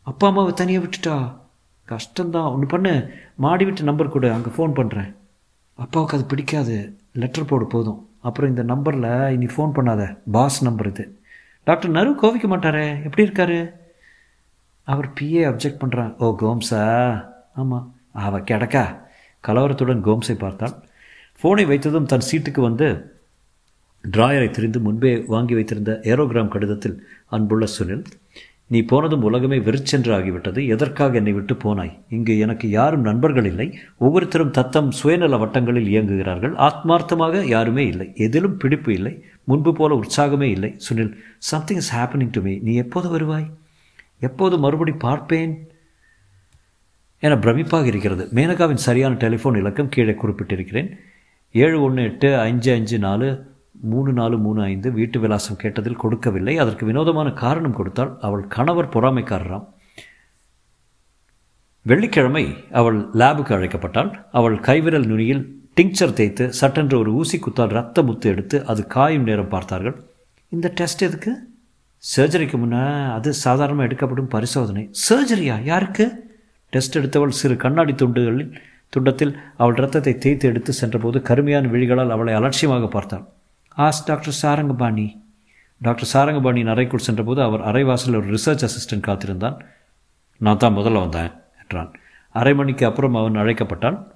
அப்பா 0.10 0.28
அம்மாவை 0.28 0.54
தனியாக 0.54 0.86
விட்டுட்டா? 0.86 1.16
கஷ்டம்தான். 1.88 2.50
ஒன்று 2.54 2.68
பண்ணு. 2.74 2.94
மாடி 3.36 3.64
விட்டு 3.66 3.84
நம்பர் 3.90 4.14
கொடு. 4.16 4.28
அங்கே 4.32 4.52
ஃபோன் 4.56 4.76
பண்ணுறேன் 4.80 5.10
அப்பாவுக்கு 5.84 6.18
அது 6.18 6.26
பிடிக்காது. 6.26 6.76
லெட்டர் 7.14 7.50
போடு 7.52 7.66
போதும். 7.66 8.00
அப்புறம் 8.22 8.50
இந்த 8.50 8.64
நம்பரில் 8.64 9.32
இனி 9.32 9.46
ஃபோன் 9.46 9.76
பண்ணாத. 9.78 10.04
பாஸ் 10.32 10.64
நம்பர் 10.64 10.88
இது. 10.88 11.06
டாக்டர் 11.64 11.92
நரு 11.92 12.12
கோவிக்க 12.22 12.48
மாட்டாரே. 12.54 12.88
எப்படி 13.04 13.24
இருக்காரு? 13.28 13.60
அவர் 14.84 15.08
பிஏ 15.20 15.44
அப்ஜெக்ட் 15.52 15.82
பண்ணுறான் 15.84 16.12
ஓ 16.18 16.28
கோம்ஸா 16.42 16.82
ஆமாம் 17.56 17.88
அவ 18.12 18.40
கிடக்கா. 18.40 18.84
கலவரத்துடன் 19.48 20.04
கோம்ஸை 20.08 20.36
பார்த்தாள். 20.38 20.76
ஃபோனை 21.40 21.64
வைத்ததும் 21.72 22.10
தன் 22.12 22.28
சீட்டுக்கு 22.32 22.62
வந்து 22.62 22.88
டிராயரை 24.04 24.50
திரிந்து 24.50 24.80
முன்பே 24.80 25.12
வாங்கி 25.34 25.54
வைத்திருந்த 25.54 25.92
ஏரோகிராம் 26.04 26.54
கடிதத்தில் 26.56 26.98
அன்புள்ள 27.36 27.66
சுனில் 27.78 28.06
நீ 28.68 28.82
போனதும் 28.82 29.24
உலகமே 29.24 29.60
வெறிச்சென்று 29.60 30.20
ஆகிவிட்டது 30.20 30.68
எதற்காக 30.68 31.16
என்னை 31.16 31.34
விட்டு 31.34 31.54
போனாய்? 31.54 32.00
இங்கு 32.10 32.40
எனக்கு 32.40 32.70
யாரும் 32.70 33.02
நண்பர்கள் 33.02 33.46
இல்லை. 33.46 33.78
ஒவ்வொருத்தரும் 33.98 34.52
தத்தம் 34.52 34.92
சுயநல 34.92 35.38
வட்டங்களில் 35.38 35.88
இயங்குகிறார்கள். 35.88 36.56
ஆத்மார்த்தமாக 36.56 37.44
யாருமே 37.44 37.88
இல்லை. 37.88 38.12
எதிலும் 38.16 38.58
பிடிப்பு 38.58 38.94
இல்லை. 38.94 39.24
முன்பு 39.44 39.74
போல 39.74 40.00
உற்சாகமே 40.00 40.42
இல்லை. 40.42 40.80
Sunil 40.90 41.14
something 41.38 41.78
is 41.78 41.96
happening 41.96 42.30
to 42.32 42.42
me 42.42 42.58
நீ 42.62 42.76
எப்போது 42.76 43.10
வருவாய்? 43.10 43.50
எப்போது 44.20 44.60
மறுபடி 44.60 44.92
பார்ப்பேன்? 44.92 45.68
என 47.20 47.36
பிரமிப்பாக 47.36 47.86
இருக்கிறது. 47.86 48.30
மேனகாவின் 48.34 48.74
சரியான 48.74 49.16
டெலிஃபோன் 49.16 49.58
இலக்கம் 49.58 49.90
கீழே 49.90 50.12
குறிப்பிட்டிருக்கிறேன். 50.12 50.98
ஏழு 51.52 51.82
ஒன்று 51.82 52.04
எட்டு 52.04 52.40
அஞ்சு 52.40 52.74
அஞ்சு 52.74 53.00
நாலு 53.00 53.54
மூணு 53.82 54.14
நாலு 54.14 54.38
மூணு 54.38 54.62
ஐந்து 54.62 54.92
வீட்டு 54.92 55.20
விலாசம் 55.20 55.60
கேட்டதில் 55.64 56.02
கொடுக்கவில்லை. 56.04 56.58
அதற்கு 56.58 56.86
வினோதமான 56.86 57.32
காரணம் 57.32 57.74
கொடுத்தால் 57.74 58.18
அவள் 58.22 58.48
கணவர் 58.48 58.90
பொறாமைக்காரராம். 58.90 59.66
வெள்ளிக்கிழமை 61.82 62.64
அவள் 62.72 63.00
லேபுக்கு 63.00 63.54
அழைக்கப்பட்டாள். 63.58 64.12
அவள் 64.32 64.60
கைவிரல் 64.60 65.06
நுனியில் 65.06 65.64
டிங்சர் 65.80 66.14
தேய்த்து 66.14 66.54
சட்டென்று 66.54 67.00
ஒரு 67.00 67.14
ஊசி 67.14 67.40
குத்தால் 67.40 67.68
ரத்த 67.68 68.04
முத்து 68.04 68.30
எடுத்து 68.30 68.66
அது 68.66 68.88
காயும் 68.88 69.24
நேரம் 69.24 69.48
பார்த்தார்கள். 69.48 69.96
இந்த 70.50 70.68
டெஸ்ட் 70.76 71.02
எதுக்கு? 71.02 71.32
சர்ஜரிக்கு 72.18 72.58
முன்னே 72.58 73.12
அது 73.14 73.34
சாதாரணமாக 73.34 73.88
எடுக்கப்படும் 73.88 74.28
பரிசோதனை. 74.28 74.90
சர்ஜரியா? 75.10 75.64
யாருக்கு? 75.64 76.34
டெஸ்ட் 76.70 76.98
எடுத்தவள் 76.98 77.28
சிறு 77.28 77.56
கண்ணாடி 77.56 77.96
துண்டுகளில் 77.96 78.62
துண்டத்தில் 78.90 79.38
அவள் 79.58 79.76
ரத்தத்தை 79.76 80.18
தேய்த்து 80.18 80.48
எடுத்து 80.48 80.74
சென்றபோது 80.74 81.22
கருமையான 81.22 81.68
விழிகளால் 81.68 82.10
அவளை 82.10 82.34
அலட்சியமாக 82.34 82.88
பார்த்தாள். 82.88 83.26
ஆஸ் 83.78 84.06
டாக்டர் 84.06 84.34
சாரங்கபாணி 84.42 85.24
டாக்டர் 85.82 86.10
சாரங்கபாணியின் 86.14 86.70
அறைக்குள் 86.70 87.00
சென்றபோது 87.00 87.42
அவர் 87.42 87.62
அரைவாசலில் 87.62 88.16
ஒரு 88.16 88.28
ரிசர்ச் 88.28 88.68
அசிஸ்டன்ட் 88.68 89.00
காத்திருந்தான். 89.00 89.66
நான் 90.38 90.58
தான் 90.58 90.76
முதல்ல 90.76 91.00
வந்தேன் 91.00 91.32
என்றான். 91.62 91.92
அரை 92.30 92.56
மணிக்கு 92.56 92.86
அப்புறம் 92.86 93.16
அவன் 93.16 93.36
அழைக்கப்பட்டான். 93.36 94.08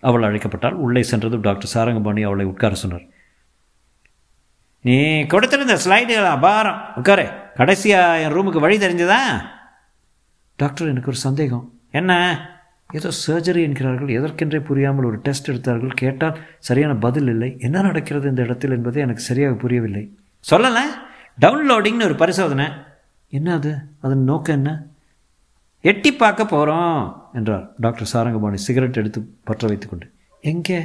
அவள் 0.00 0.22
அழைக்கப்பட்டாள். 0.22 0.70
உள்ளே 0.70 1.02
சென்றதும் 1.02 1.40
டாக்டர் 1.40 1.70
சாரங்கபாணி 1.74 2.22
அவளை 2.22 2.46
உட்கார 2.46 2.74
சொன்னார். 2.74 3.02
நீ 4.80 5.22
கொடுத்திருந்த 5.22 5.78
ஸ்லைடுகள் 5.84 6.30
அபாரம் 6.30 6.96
உட்காரு. 6.96 7.32
கடைசியாக 7.54 8.20
என் 8.20 8.32
ரூமுக்கு 8.32 8.60
வழி 8.60 8.78
தெரிஞ்சதா? 8.78 9.16
டாக்டர் 10.56 10.88
எனக்கு 10.88 11.08
ஒரு 11.08 11.16
சந்தேகம். 11.16 11.72
என்ன? 11.90 12.12
ஏதோ 12.92 13.08
சர்ஜரி 13.26 13.62
என்கிறார்கள் 13.62 14.08
எதற்கென்றே 14.08 14.60
புரியாமல் 14.60 15.04
ஒரு 15.04 15.16
டெஸ்ட் 15.16 15.48
எடுத்தார்கள் 15.48 15.90
கேட்டால் 15.94 16.38
சரியான 16.58 16.96
பதில் 16.96 17.28
இல்லை. 17.28 17.56
என்ன 17.58 17.80
நடக்கிறது 17.80 18.28
இந்த 18.28 18.42
இடத்தில் 18.42 18.70
என்பதை 18.70 19.02
எனக்கு 19.02 19.22
சரியாக 19.22 19.54
புரியவில்லை. 19.54 20.16
சொல்லலை? 20.50 20.84
டவுன்லோடிங்னு 21.40 22.02
ஒரு 22.02 22.14
பரிசோதனை. 22.14 22.66
என்ன 23.28 23.54
அது? 23.54 23.78
அதன் 24.00 24.22
நோக்கம் 24.22 24.56
என்ன? 24.56 24.86
எட்டி 25.80 26.12
பார்க்க 26.12 26.44
போகிறோம் 26.44 27.30
என்றார். 27.32 27.72
டாக்டர் 27.78 28.10
சாரங்கபாணி 28.12 28.56
சிகரெட் 28.56 28.96
எடுத்து 28.96 29.20
பற்ற 29.44 29.68
வைத்துக்கொண்டு 29.68 30.10
எங்கே? 30.40 30.80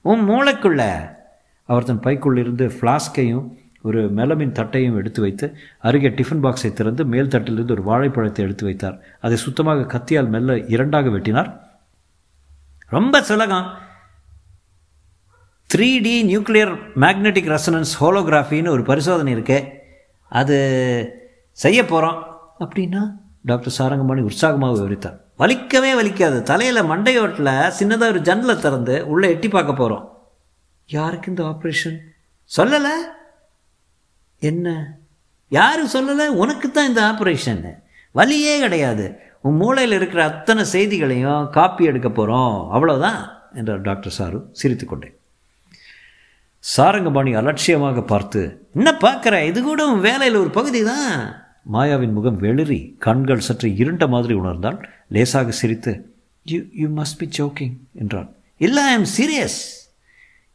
உன் 0.00 0.28
மூளைக்குள்ள. 0.28 0.82
அவர் 1.64 1.84
தன் 1.84 2.00
பைக்குள்ளிருந்து 2.00 2.66
ஃப்ளாஸ்கையும் 2.78 3.46
ஒரு 3.82 4.00
மெலமின் 4.18 4.56
தட்டையும் 4.58 4.96
எடுத்து 4.96 5.20
வைத்து 5.22 5.46
அருகே 5.78 6.08
டிஃபன் 6.08 6.42
பாக்ஸை 6.44 6.72
திறந்து 6.72 7.04
மேல் 7.04 7.32
தட்டிலிருந்து 7.34 7.76
ஒரு 7.76 7.82
வாழைப்பழத்தை 7.82 8.44
எடுத்து 8.44 8.64
வைத்தார். 8.64 8.96
அதை 9.20 9.36
சுத்தமாக 9.36 9.86
கத்தியால் 9.94 10.32
மெல்ல 10.34 10.58
இரண்டாக 10.74 11.08
வெட்டினார். 11.08 11.50
ரொம்ப 12.96 13.22
சுலகம். 13.22 13.68
Three 15.74 15.88
D 16.02 16.14
nuclear 16.30 16.72
magnetic 17.04 17.50
resonance 17.54 17.92
ஹோலோகிராஃபின்னு 18.00 18.74
ஒரு 18.76 18.82
பரிசோதனை 18.82 19.32
இருக்கு. 19.32 19.58
அது 20.40 20.56
செய்ய 21.58 21.84
போகிறோம் 21.84 22.18
அப்படின்னா 22.64 23.02
டாக்டர் 23.50 23.76
சாரங்கமணி 23.78 24.22
உற்சாகமாக 24.28 24.74
விவரித்தார். 24.78 25.16
வலிக்கவே 25.38 25.90
வலிக்காது. 26.00 26.38
தலையில் 26.50 26.88
மண்டையோட்டில் 26.90 27.50
சின்னதாக 27.78 28.12
ஒரு 28.14 28.20
ஜன்னலை 28.28 28.56
திறந்து 28.58 28.94
உள்ளே 29.12 29.28
எட்டி 29.30 29.48
பார்க்க 29.48 29.80
போகிறோம் 29.80 30.04
யாருக்கு 30.96 31.30
இந்த 31.32 31.42
ஆப்ரேஷன் 31.50 31.98
சொல்லலை. 32.58 32.94
என்ன? 34.50 34.68
யாரும் 35.52 35.92
சொல்லலை 35.94 36.26
உனக்கு 36.42 36.66
தான் 36.70 36.88
இந்த 36.90 37.00
ஆப்ரேஷன் 37.10 37.62
வலியே 38.14 38.54
கிடையாது. 38.64 39.04
உன் 39.46 39.58
மூளையில் 39.60 39.96
இருக்கிற 39.98 40.20
அத்தனை 40.24 40.62
செய்திகளையும் 40.74 41.48
காப்பி 41.56 41.84
எடுக்க 41.90 42.08
போகிறோம் 42.10 42.56
அவ்வளோதான் 42.74 43.20
என்றார் 43.60 43.82
டாக்டர் 43.88 44.16
சாரு 44.18 44.38
சிரித்துக்கொண்டே 44.60 45.10
சாரங்கபாணி 46.64 47.30
அலட்சியமாக 47.40 48.02
பார்த்து 48.02 48.40
என்ன 48.74 48.90
பார்க்குற? 49.04 49.34
இது 49.50 49.58
கூட 49.62 49.80
உன் 49.86 50.04
வேலையில் 50.08 50.40
ஒரு 50.42 50.50
பகுதி 50.50 50.82
தான் 50.82 51.08
மாயாவின் 51.74 52.14
முகம் 52.18 52.38
வெளிரி 52.42 52.80
கண்கள் 52.98 53.46
சற்று 53.48 53.68
இருண்ட 53.76 54.06
மாதிரி 54.06 54.34
உணர்ந்தால் 54.34 54.78
லேசாக 55.08 55.52
சிரித்து 55.60 55.92
you 56.46 56.60
you 56.82 56.88
must 56.98 57.18
be 57.18 57.28
joking 57.38 57.74
என்றான். 58.02 58.30
இல்லை 58.60 58.84
ஐ 58.84 58.94
எம் 58.94 59.10
சீரியஸ் 59.18 59.58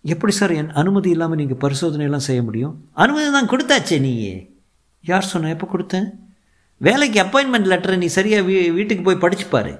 எப்படி 0.04 0.34
சார் 0.34 0.51
என் 0.51 0.72
அனுமதி 0.72 1.10
இல்லாமல் 1.10 1.39
நீங்கள் 1.42 1.62
பரிசோதனையெல்லாம் 1.63 2.27
செய்ய 2.27 2.44
முடியும்? 2.44 2.75
அனுமதி 2.94 3.32
தான் 3.32 3.50
கொடுத்தாச்சே 3.51 4.00
நீயே. 4.00 4.36
யார் 5.04 5.32
சொன்ன 5.32 5.50
எப்போ 5.50 5.68
கொடுத்தேன்? 5.74 6.08
வேலைக்கு 6.77 7.20
அப்பாயின்மெண்ட் 7.24 7.70
லெட்டரை 7.72 7.98
நீ 7.98 8.06
சரியாக 8.06 8.46
வீ 8.48 8.56
வீட்டுக்கு 8.72 9.04
போய் 9.04 9.24
படிச்சுப்பாரு 9.24 9.74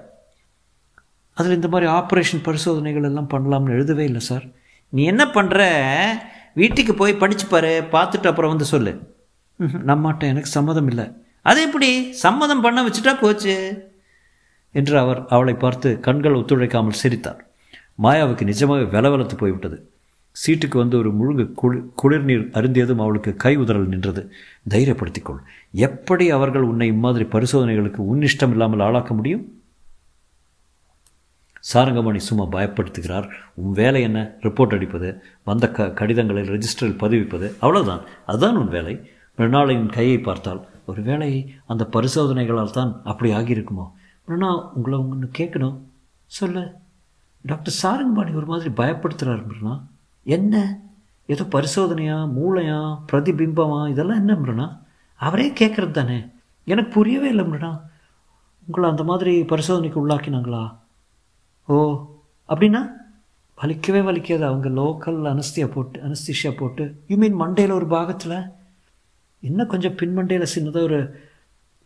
அதில் 1.38 1.52
இந்த 1.52 1.68
மாதிரி 1.68 1.88
ஆப்ரேஷன் 1.92 2.46
பரிசோதனைகள் 2.48 3.04
எல்லாம் 3.04 3.32
பண்ணலாம்னு 3.34 3.74
எழுதவே 3.76 4.04
இல்லை 4.04 4.20
சார். 4.20 4.46
நீ 4.90 5.04
என்ன 5.04 5.24
பண்ணுற 5.26 5.60
வீட்டுக்கு 6.54 6.94
போய் 6.94 7.22
படிச்சுப்பாரு 7.22 7.74
பார்த்துட்டு 7.96 8.28
அப்புறம் 8.32 8.54
வந்து 8.54 8.66
சொல்லு. 8.66 8.94
நம்மாட்ட 9.90 10.24
எனக்கு 10.34 10.50
சம்மதம் 10.58 10.88
இல்லை. 10.88 11.06
அது 11.42 11.60
எப்படி? 11.62 11.90
சம்மதம் 12.12 12.62
பண்ண 12.62 12.80
வச்சுட்டா 12.84 13.14
போச்சு. 13.20 13.56
என்று 14.72 15.00
அவர் 15.00 15.26
அவளை 15.28 15.54
பார்த்து 15.54 16.00
கண்கள் 16.00 16.40
ஒத்துழைக்காமல் 16.40 17.00
சிரித்தார். 17.02 17.40
மாயாவுக்கு 18.04 18.44
நிஜமாக 18.52 18.90
வெலவெலத்து 18.96 19.36
போய்விட்டது. 19.44 19.78
சீட்டுக்கு 20.46 20.78
வந்து 20.78 20.98
ஒரு 20.98 21.12
முழுங்கு 21.12 21.52
குளி 21.52 21.78
குளிர்நீர் 21.78 22.46
அருந்தியதும் 22.58 23.04
அவளுக்கு 23.06 23.36
கை 23.36 23.58
உதறல் 23.58 23.88
நின்றது. 23.88 24.32
தைரியப்படுத்திக்கொள். 24.70 25.40
எப்படி 25.72 26.30
அவர்கள் 26.30 26.62
உன்னை 26.62 26.88
இம்மாதிரி 26.88 27.26
பரிசோதனைகளுக்கு 27.26 28.02
உன்னிஷ்டம் 28.14 28.50
இல்லாமல் 28.50 28.80
ஆளாக்க 28.80 29.10
முடியும்? 29.10 29.62
சாரங்கமணி 31.74 32.16
சும்மா 32.16 32.46
பயப்படுத்துகிறார். 32.46 33.32
உன் 33.54 33.72
வேலை 33.72 34.02
என்ன? 34.02 34.38
ரிப்போர்ட் 34.42 34.74
அடிப்பது 34.74 35.24
வந்த 35.44 35.72
க 35.72 35.92
கடிதங்களை 35.92 36.50
ரெஜிஸ்டரில் 36.50 37.00
பதிவிப்பது 37.04 37.54
அவ்வளோதான் 37.62 38.02
அதுதான் 38.26 38.56
உன் 38.56 38.68
வேலை. 38.68 39.12
மிருணாளின் 39.38 39.86
கையை 39.86 40.20
பார்த்தால் 40.20 40.68
ஒரு 40.86 41.02
வேளை 41.02 41.54
அந்த 41.66 41.90
பரிசோதனைகளால் 41.92 42.72
தான் 42.72 43.02
அப்படி 43.04 43.32
ஆகியிருக்குமோ? 43.32 43.92
மிருணா 44.28 44.70
உங்களை 44.74 44.98
ஒன்று 44.98 45.30
கேட்கணும். 45.38 45.78
சொல்லு. 46.26 46.72
டாக்டர் 47.42 47.74
சாரங்கபாணி 47.74 48.32
ஒரு 48.32 48.46
மாதிரி 48.46 48.70
பயப்படுத்துகிறார் 48.70 49.46
மிருணா 49.52 49.84
என்ன? 50.28 50.56
ஏதோ 51.26 51.44
பரிசோதனையா 51.44 52.18
மூளையா 52.38 52.80
பிரதிபிம்பமா? 53.12 53.90
இதெல்லாம் 53.90 54.18
என்ன 54.18 54.34
மிருணா 54.34 54.68
அவரே 55.16 55.48
கேட்குறது 55.50 55.92
தானே. 55.92 56.18
எனக்கு 56.66 56.92
புரியவே 56.92 57.28
இல்லை 57.28 57.46
மிருணா 57.46 57.82
உங்களை 58.68 58.90
அந்த 58.90 59.04
மாதிரி 59.04 59.42
பரிசோதனைக்கு 59.42 60.08
உள்ளாக்கினாங்களா? 60.08 60.64
ஓ 61.68 61.76
அப்படின்னா? 62.50 62.82
வலிக்கவே 63.62 64.02
வலிக்காது. 64.10 64.42
அவங்க 64.42 64.70
லோக்கல் 64.70 65.20
அனஸ்தியா 65.34 65.72
போட்டு 65.72 66.02
அனஸ்திஷியா 66.02 66.52
போட்டு. 66.58 66.86
யூ 67.08 67.18
மீன் 67.18 67.40
மண்டையில் 67.40 67.72
ஒரு 67.72 67.88
பாகத்தில்? 67.88 68.38
இன்னும் 69.40 69.68
கொஞ்சம் 69.68 69.96
பின்மண்டையில் 69.96 70.54
சின்னதாக 70.56 70.88
ஒரு 70.90 71.00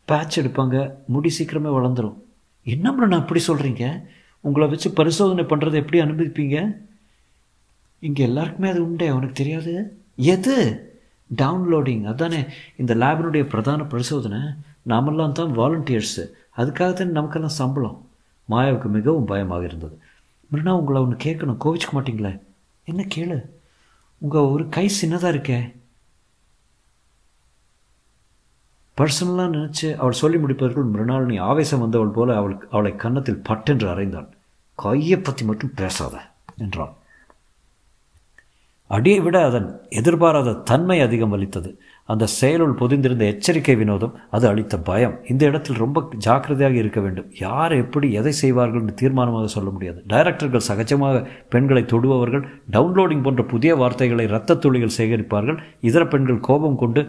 பேட்ச் 0.06 0.40
எடுப்பாங்க. 0.40 0.94
முடி 1.08 1.32
சீக்கிரமே 1.40 1.72
வளர்ந்துடும் 1.78 2.18
என்ன 2.64 2.92
மிருணா 2.92 3.20
அப்படி 3.20 3.44
சொல்கிறீங்க 3.48 4.04
உங்களை 4.40 4.70
வச்சு 4.70 4.92
பரிசோதனை 4.92 5.44
பண்ணுறதை 5.44 5.74
எப்படி 5.74 6.00
அனுமதிப்பீங்க 6.02 6.90
இங்கே 8.04 8.24
எல்லாருக்குமே 8.24 8.70
அது 8.70 8.82
உண்டே 8.86 9.10
உனக்கு 9.12 9.36
தெரியாது. 9.44 9.74
எது? 10.34 10.56
டவுன்லோடிங் 11.30 12.04
அதானே 12.12 12.40
இந்த 12.78 12.96
லேபினுடைய 12.96 13.44
பிரதான 13.44 13.82
பரிசோதனை 13.84 14.40
நாமெல்லாம் 14.82 15.32
தான் 15.32 15.58
வாலண்டியர்ஸு 15.58 16.24
அதுக்காக 16.58 16.94
தான் 16.94 17.18
நமக்கெல்லாம் 17.18 17.60
சம்பளம். 17.62 17.98
மாயாவுக்கு 18.50 18.88
மிகவும் 18.88 19.26
பயமாக 19.26 19.66
இருந்தது. 19.66 19.96
மிருனா 20.52 20.72
உங்களை 20.80 21.02
ஒன்று 21.02 21.18
கேட்கணும். 21.26 21.62
கோவிச்சுக்க 21.64 21.94
மாட்டிங்களே? 21.94 22.34
என்ன 22.88 23.02
கேளு? 23.16 23.38
உங்கள் 24.22 24.50
ஒரு 24.54 24.64
கை 24.70 24.86
சின்னதாக 25.02 25.34
இருக்கே. 25.34 25.60
பர்சனலாக 28.98 29.54
நினச்சி 29.58 29.88
அவள் 29.96 30.20
சொல்லி 30.22 30.38
முடிப்பதற்குள் 30.38 30.92
மிருணாளினி 30.94 31.38
ஆவேசம் 31.42 31.80
வந்தவள் 31.80 32.16
போல 32.18 32.36
அவள் 32.36 32.56
அவளை 32.70 32.92
கன்னத்தில் 32.96 33.46
பட்டென்று 33.48 33.88
அறைந்தாள் 33.94 34.28
கையை 34.80 35.18
பற்றி 35.20 35.46
மட்டும் 35.46 35.74
பேசாத 35.76 36.16
என்றாள் 36.58 36.94
அடியை 38.96 39.20
விட 39.20 39.38
அதன் 39.50 39.68
எதிர்பாராத 40.00 40.60
தன்மை 40.70 40.98
அதிகம் 41.02 41.34
அளித்தது. 41.36 41.70
அந்த 42.10 42.28
செயலுள் 42.40 42.76
பொதிந்திருந்த 42.80 43.24
எச்சரிக்கை 43.34 43.76
வினோதம் 43.76 44.16
அது 44.36 44.46
அளித்த 44.48 44.76
பயம். 44.90 45.16
இந்த 45.28 45.44
இடத்தில் 45.46 45.76
ரொம்ப 45.76 46.04
ஜாக்கிரதையாக 46.18 46.76
இருக்க 46.76 47.00
வேண்டும். 47.02 47.28
யார் 47.40 47.74
எப்படி 47.84 48.08
எதை 48.12 48.32
செய்வார்கள் 48.32 48.82
என்று 48.82 48.96
தீர்மானமாக 49.02 49.50
சொல்ல 49.56 49.70
முடியாது. 49.70 50.00
டைரக்டர்கள் 50.08 50.68
சகஜமாக 50.68 51.26
பெண்களை 51.50 51.84
தொடுபவர்கள் 51.84 52.44
டவுன்லோடிங் 52.72 53.24
போன்ற 53.24 53.44
புதிய 53.44 53.76
வார்த்தைகளை 53.76 54.26
இரத்த 54.26 54.56
துளிகள் 54.56 54.98
சேகரிப்பார்கள். 54.98 55.60
இதர 55.82 56.06
பெண்கள் 56.08 56.40
கோபம் 56.40 56.80
கொண்டு 56.84 57.04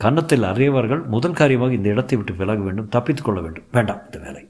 கன்னத்தில் 0.00 0.42
அறியவர்கள் 0.42 1.02
முதல் 1.14 1.32
காரியமாக 1.32 1.72
இந்த 1.72 1.88
இடத்தை 1.88 2.16
விட்டு 2.18 2.34
விலக 2.34 2.60
வேண்டும் 2.60 2.88
தப்பித்துக் 2.88 3.24
கொள்ள 3.24 3.40
வேண்டும். 3.40 3.66
வேண்டாம் 3.72 4.02
இந்த 4.04 4.18
வேலை. 4.26 4.42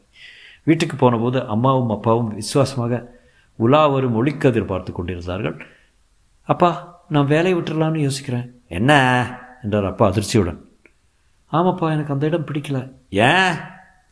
வீட்டுக்கு 0.65 0.97
போனபோது 0.97 1.39
அம்மாவும் 1.47 1.89
அப்பாவும் 1.89 2.31
விசுவாசமாக 2.35 2.95
உலா 3.59 3.83
வரும் 3.87 4.17
ஒளிக்கதிர் 4.19 4.71
பார்த்து 4.73 4.93
கொண்டிருந்தார்கள். 4.93 5.57
அப்பா 6.47 7.01
நான் 7.09 7.27
வேலையை 7.27 7.61
விட்டுடலான்னு 7.61 8.11
யோசிக்கிறேன். 8.11 8.51
என்ன? 8.69 8.93
என்றார் 9.63 9.85
அப்பா 9.85 10.09
அதிர்ச்சியுடன். 10.09 10.59
ஆமாப்பா 11.53 11.91
எனக்கு 11.91 12.13
அந்த 12.13 12.27
இடம் 12.27 12.47
பிடிக்கல. 12.47 12.93
ஏன்? 13.11 13.55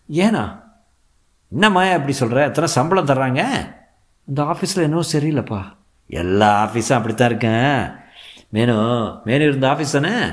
ஏனா? 0.08 0.62
என்னம்மா 1.48 1.82
அப்படி 1.84 2.12
சொல்கிற 2.12 2.44
எத்தனை 2.44 2.70
சம்பளம் 2.70 3.06
தர்றாங்க? 3.06 3.72
இந்த 4.24 4.42
ஆஃபீஸில் 4.42 4.82
என்னவோ 4.82 5.02
சரியில்லைப்பா. 5.12 5.62
எல்லா 6.06 6.64
ஆஃபீஸும் 6.64 6.92
அப்படித்தான் 6.92 7.28
இருக்கேன் 7.28 8.02
மேனு 8.52 8.76
மேனு 9.24 9.40
இருந்த 9.40 9.68
ஆஃபீஸ் 9.68 10.00
தானே? 10.00 10.26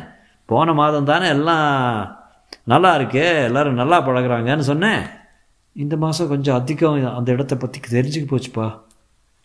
போன 0.45 0.73
மாதம் 0.73 1.05
தானே 1.05 1.27
எல்லாம் 1.27 2.19
நல்லா 2.63 2.95
இருக்கு 2.95 3.43
எல்லோரும் 3.43 3.73
நல்லா 3.73 4.07
பழகுறாங்கன்னு 4.07 4.59
சொன்னேன். 4.59 5.01
இந்த 5.73 5.97
மாதம் 5.97 6.27
கொஞ்சம் 6.27 6.59
அதிகம் 6.59 7.15
அந்த 7.15 7.31
இடத்த 7.31 7.55
பற்றி 7.55 7.79
தெரிஞ்சுக்க 7.91 8.25
போச்சுப்பா. 8.25 8.81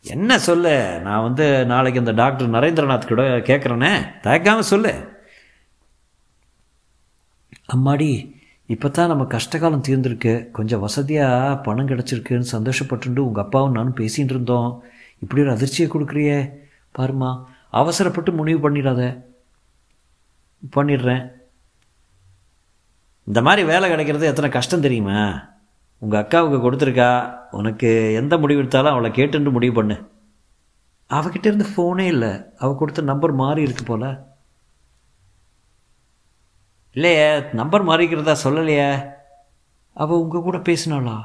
என்ன 0.08 0.38
சொல்லு? 0.38 1.00
நான் 1.00 1.22
வந்து 1.22 1.66
நாளைக்கு 1.66 2.00
அந்த 2.00 2.12
டாக்டர் 2.12 2.50
நரேந்திரநாத் 2.50 3.08
கூட 3.08 3.22
கேட்குறேனே 3.22 3.92
தயக்காமல் 4.22 4.70
சொல்லு. 4.72 5.14
அம்மாடி 7.74 8.34
இப்போ 8.66 8.88
தான் 8.88 9.08
நம்ம 9.08 9.24
கஷ்டகாலம் 9.24 9.82
தீர்ந்துருக்கு. 9.88 10.50
கொஞ்சம் 10.50 10.80
வசதியாக 10.80 11.56
பணம் 11.56 11.88
கிடச்சிருக்குன்னு 11.88 12.44
சந்தோஷப்பட்டுண்டு 12.52 13.18
உங்கள் 13.18 13.44
அப்பாவும் 13.44 13.72
நானும் 13.72 13.96
பேசிகிட்டு 13.96 14.34
இருந்தோம். 14.34 14.84
இப்படி 15.18 15.42
ஒரு 15.42 15.50
அதிர்ச்சியை 15.50 15.90
கொடுக்குறியே. 15.90 16.50
பாருமா 16.98 17.44
அவசரப்பட்டு 17.70 18.32
முடிவு 18.32 18.70
பண்ணிடாத. 18.70 19.22
பண்ணிடுறேன். 20.76 21.30
இந்த 23.24 23.42
மாதிரி 23.42 23.66
வேலை 23.66 23.88
கிடைக்கிறது 23.88 24.26
எத்தனை 24.26 24.50
கஷ்டம் 24.50 24.80
தெரியுமா? 24.80 25.48
உங்கள் 25.98 26.22
அக்காவுக்கு 26.22 26.58
கொடுத்துருக்கா? 26.58 27.38
உனக்கு 27.50 28.12
எந்த 28.14 28.38
முடிவு 28.38 28.60
எடுத்தாலும் 28.60 28.90
அவளை 28.90 29.10
கேட்டுன்னு 29.10 29.50
முடிவு 29.50 29.74
பண்ணு. 29.74 30.10
அவகிட்ட 31.10 31.46
இருந்து 31.46 31.66
ஃபோனே 31.76 32.06
இல்லை. 32.06 32.44
அவள் 32.58 32.76
கொடுத்த 32.76 33.02
நம்பர் 33.02 33.32
மாறி 33.32 33.62
இருக்கு 33.62 33.84
போல. 33.84 34.34
இல்லையே 36.92 37.40
நம்பர் 37.52 37.86
மாறிக்கிறதா 37.86 38.36
சொல்லலையே. 38.44 39.14
அவள் 39.92 40.18
உங்கள் 40.18 40.40
கூட 40.40 40.56
பேசினாளா? 40.56 41.16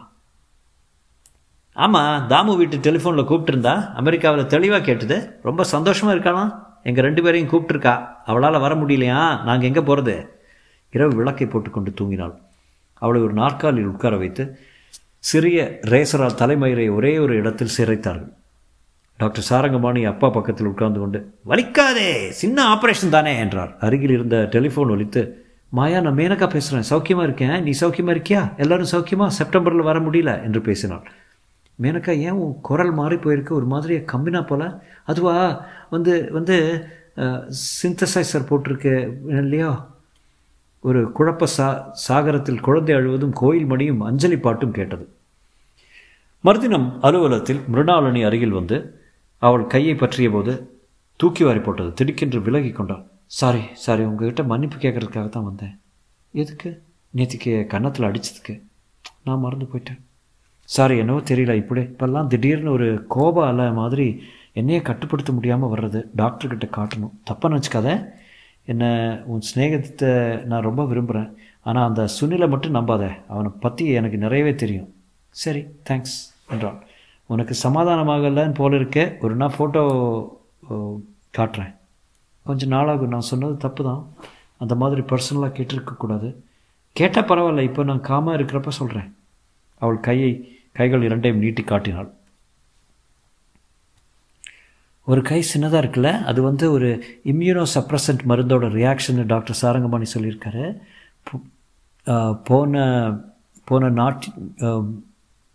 ஆமாம் 1.74 2.30
தாமு 2.30 2.58
வீட்டு 2.58 2.78
டெலிஃபோனில் 2.78 3.30
கூப்பிட்டுருந்தா. 3.30 3.94
அமெரிக்காவில் 3.94 4.46
தெளிவாக 4.46 4.92
கேட்டுது. 4.92 5.32
ரொம்ப 5.42 5.64
சந்தோஷமாக 5.64 6.18
இருக்கானா 6.18 6.66
எங்கள் 6.84 7.04
ரெண்டு 7.04 7.24
பேரையும் 7.24 7.50
கூப்பிட்டுருக்கா. 7.50 8.08
அவளால் 8.26 8.60
வர 8.60 8.76
முடியலையா? 8.76 9.44
நாங்கள் 9.44 9.68
எங்கே 9.68 9.82
போகிறது 9.82 10.42
இரவு 10.92 11.16
விளக்கை 11.16 11.48
போட்டுக்கொண்டு 11.48 11.92
தூங்கினாள். 11.92 12.36
அவளை 13.04 13.20
ஒரு 13.28 13.34
நாற்காலில் 13.42 13.90
உட்கார 13.94 14.16
வைத்து 14.24 14.44
சிறிய 15.32 15.58
ரேசரால் 15.94 16.40
தலைமயிரை 16.42 16.86
ஒரே 16.98 17.14
ஒரு 17.24 17.34
இடத்தில் 17.42 17.76
சிறைத்தார்கள். 17.78 18.32
டாக்டர் 19.20 19.48
சாரங்கமாணி 19.50 20.02
அப்பா 20.12 20.28
பக்கத்தில் 20.36 20.70
உட்கார்ந்து 20.70 21.00
கொண்டு 21.00 21.20
வலிக்காதே 21.52 22.10
சின்ன 22.42 22.58
ஆப்ரேஷன் 22.74 23.16
தானே 23.16 23.34
என்றார். 23.44 23.72
அருகில் 23.86 24.14
இருந்த 24.18 24.38
டெலிஃபோன் 24.56 24.94
ஒலித்து 24.96 25.22
மாயா 25.78 26.00
நான் 26.06 26.18
மேனக்கா 26.20 26.48
பேசுகிறேன் 26.54 26.88
சௌக்கியமாக 26.92 27.28
இருக்கேன்? 27.28 27.58
நீ 27.66 27.72
சௌக்கியமாக 27.82 28.16
இருக்கியா? 28.16 28.42
எல்லாரும் 28.64 28.92
சௌக்கியமா? 28.94 29.28
செப்டம்பரில் 29.40 29.90
வர 29.90 30.00
முடியல 30.00 30.32
என்று 30.48 30.62
பேசினாள். 30.62 31.06
மேனக்கா 31.84 32.14
ஏன் 32.28 32.40
உன் 32.44 32.56
குரல் 32.62 32.92
மாறி 32.98 33.18
போயிருக்கு? 33.26 33.54
ஒரு 33.60 33.68
மாதிரியே 33.74 34.02
கம்பினா 34.12 34.42
போல. 34.48 34.64
அதுவா 35.12 35.36
வந்து 35.90 36.16
வந்து 36.38 36.58
சிந்தசைசர் 37.84 38.50
போட்டிருக்கு 38.50 38.94
இல்லையா? 39.44 39.72
ஒரு 40.84 41.12
குழப்ப 41.12 41.44
சா 41.46 41.68
சாகரத்தில் 42.08 42.60
குழந்தை 42.60 42.96
அழுவதும் 42.96 43.34
கோயில் 43.34 43.66
மணியும் 43.66 44.02
அஞ்சலி 44.02 44.38
பாட்டும் 44.38 44.72
கேட்டது. 44.72 45.06
மறுதினம் 46.44 46.88
அலுவலகத்தில் 47.02 47.62
மிருணாளனி 47.74 48.22
அருகில் 48.26 48.58
வந்து 48.60 48.78
அவள் 49.38 49.68
கையை 49.68 49.96
பற்றிய 49.96 50.30
போது 50.30 50.54
தூக்கி 51.16 51.44
வாரி 51.44 51.60
போட்டது. 51.60 51.92
திடுக்கென்று 52.00 52.42
விலகி 52.42 52.72
கொண்டாள். 52.72 53.04
சாரி 53.26 53.62
சாரி 53.74 54.04
உங்ககிட்ட 54.04 54.44
மன்னிப்பு 54.44 54.78
கேட்கறதுக்காக 54.78 55.30
தான் 55.30 55.44
வந்தேன். 55.44 55.76
எதுக்கு? 56.34 56.70
நேற்றுக்கு 57.16 57.68
கன்னத்தில் 57.68 58.08
அடித்ததுக்கு 58.10 58.54
நான் 59.24 59.40
மறந்து 59.40 59.68
போயிட்டேன். 59.72 60.02
சாரி 60.70 60.98
என்னவோ 60.98 61.20
தெரியல. 61.20 61.54
இப்படி 61.54 61.82
இப்போல்லாம் 61.82 62.28
திடீர்னு 62.28 62.72
ஒரு 62.72 63.06
கோபம் 63.08 63.50
அலை 63.52 63.72
மாதிரி 63.74 64.22
என்னையே 64.54 64.82
கட்டுப்படுத்த 64.82 65.32
முடியாமல் 65.32 65.70
வர்றது 65.70 66.02
டாக்டர்கிட்ட 66.18 66.68
காட்டணும். 66.78 67.14
தப்பாக 67.30 67.52
நினச்சிக்காத. 67.54 67.90
என்னை 68.68 68.90
உன் 69.32 69.46
சிநேகத்தை 69.50 70.12
நான் 70.50 70.68
ரொம்ப 70.68 70.82
விரும்புகிறேன் 70.92 71.30
ஆனால் 71.68 71.88
அந்த 71.90 72.02
சுனிலை 72.16 72.48
மட்டும் 72.54 72.76
நம்பாத. 72.78 73.04
அவனை 73.32 73.50
பற்றி 73.64 73.86
எனக்கு 74.00 74.18
நிறையவே 74.26 74.54
தெரியும். 74.64 74.90
சரி 75.36 75.62
தேங்க்ஸ் 75.88 76.18
என்றான். 76.54 76.80
உனக்கு 77.30 77.54
சமாதானமாகலன்னு 77.66 78.60
போல 78.60 78.76
இருக்க 78.80 79.00
ஒரு 79.26 79.36
நாள் 79.42 79.56
ஃபோட்டோ 79.58 79.84
காட்டுறேன். 81.38 81.74
கொஞ்சம் 82.46 82.74
நாளாகும் 82.76 83.14
நான் 83.16 83.30
சொன்னது 83.32 83.56
தப்பு 83.66 83.82
தான் 83.90 84.02
அந்த 84.64 84.74
மாதிரி 84.82 85.02
பர்சனலாக 85.12 85.56
கேட்டிருக்கக்கூடாது 85.58 86.30
கேட்டால் 86.96 87.28
பரவாயில்ல 87.30 87.68
இப்போ 87.68 87.82
நான் 87.90 88.08
காமாக 88.10 88.38
இருக்கிறப்ப 88.38 88.72
சொல்கிறேன் 88.80 89.10
அவள் 89.82 90.00
கையை 90.08 90.32
கைகள் 90.80 91.06
இரண்டையும் 91.08 91.42
நீட்டி 91.44 91.64
காட்டினாள். 91.64 92.10
ஒரு 95.12 95.22
கை 95.30 95.40
சின்னதாக 95.52 95.82
இருக்குல்ல 95.84 96.10
அது 96.32 96.40
வந்து 96.48 96.66
ஒரு 96.76 96.90
இம்யூனோ 97.32 97.64
சப்ரசன்ட் 97.76 98.24
மருந்தோட 98.32 98.66
ரியாக்ஷன் 98.80 99.20
டாக்டர் 99.34 99.60
சாரங்கபாணி 99.62 100.08
சொல்லியிருக்காரு. 100.16 100.66
போன 102.50 102.84
போன 103.70 103.90
நாட்டி 104.02 104.30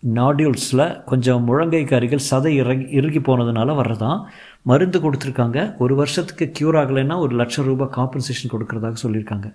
நாடியூல்ஸில் 0.02 0.84
கொஞ்சம் 1.10 1.44
முழங்கைக்கு 1.48 1.94
அருகில் 1.98 2.26
சதை 2.30 2.50
இறங்கி 2.62 2.86
இறுகி 2.98 3.20
போனதுனால 3.28 3.74
வர்றதான். 3.78 4.18
மருந்து 4.70 4.98
கொடுத்துருக்காங்க. 5.04 5.58
ஒரு 5.84 5.94
வருஷத்துக்கு 6.00 6.46
க்யூர் 6.56 6.78
ஆகலைன்னா 6.80 7.16
ஒரு 7.24 7.34
லட்சம் 7.40 7.66
ரூபாய் 7.70 7.94
காம்பன்சேஷன் 7.96 8.52
கொடுக்குறதாக 8.54 8.96
சொல்லியிருக்காங்க. 9.04 9.48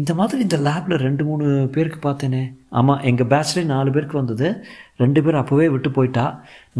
இந்த 0.00 0.12
மாதிரி 0.18 0.40
இந்த 0.46 0.58
லேபில் 0.66 1.02
ரெண்டு 1.06 1.22
மூணு 1.28 1.46
பேருக்கு 1.74 1.98
பார்த்தேனே. 2.08 2.44
ஆமாம் 2.80 3.02
எங்கள் 3.10 3.30
பேட்ச்லேயே 3.32 3.66
நாலு 3.74 3.90
பேருக்கு 3.96 4.20
வந்தது. 4.20 4.48
ரெண்டு 5.02 5.22
பேர் 5.24 5.40
அப்போவே 5.42 5.66
விட்டு 5.74 5.90
போயிட்டா. 5.98 6.26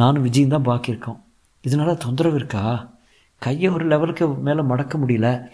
நானும் 0.02 0.24
விஜயும் 0.26 0.55
தான் 0.57 0.68
பாக்கியிருக்கோம். 0.70 1.20
இதனால் 1.62 1.96
தொந்தரவு 1.96 2.37
இருக்கா? 2.37 2.92
கையை 3.38 3.70
ஒரு 3.72 3.87
லெவலுக்கு 3.87 4.29
மேலே 4.29 4.62
மடக்க 4.62 4.98
முடியல. 4.98 5.48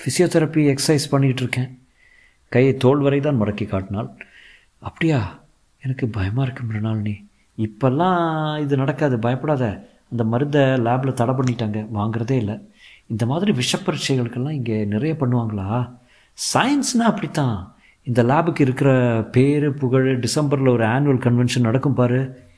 ஃபிசியோதெரப்பி 0.00 0.76
எக்ஸசைஸ் 0.76 1.10
பண்ணிகிட்டு 1.10 1.42
இருக்கேன். 1.42 1.78
கையை 2.48 2.76
தோல் 2.76 2.98
வரை 2.98 3.20
தான் 3.20 3.42
மடக்கி 3.42 3.66
காட்டினாள். 3.66 4.10
அப்படியா? 4.78 5.40
எனக்கு 5.82 6.08
பயமாக 6.08 6.42
இருக்கு 6.42 6.62
மிருணாளினி 6.64 7.28
இப்போல்லாம் 7.58 8.60
இது 8.60 8.76
நடக்காது. 8.76 9.18
பயப்படாத. 9.18 9.88
அந்த 10.10 10.24
மருந்தை 10.24 10.60
லேபில் 10.60 11.12
தடை 11.12 11.34
பண்ணிட்டாங்க. 11.34 11.86
வாங்குறதே 11.94 12.30
இல்லை. 12.30 12.58
இந்த 13.06 13.26
மாதிரி 13.26 13.52
விஷப்பரீட்சைகளுக்கெல்லாம் 13.52 14.50
இங்கே 14.50 14.84
நிறைய 14.84 15.16
பண்ணுவாங்களா? 15.20 15.98
சயின்ஸ்னால் 16.54 17.06
அப்படித்தான். 17.06 17.74
இந்த 18.02 18.22
லேபுக்கு 18.22 18.60
இருக்கிற 18.60 19.22
பேர் 19.32 19.74
புகழ் 19.74 20.18
டிசம்பரில் 20.18 20.68
ஒரு 20.68 20.84
ஆனுவல் 20.84 21.20
கன்வென்ஷன் 21.20 21.60
நடக்கும் 21.60 21.94
பாரு. 21.94 22.48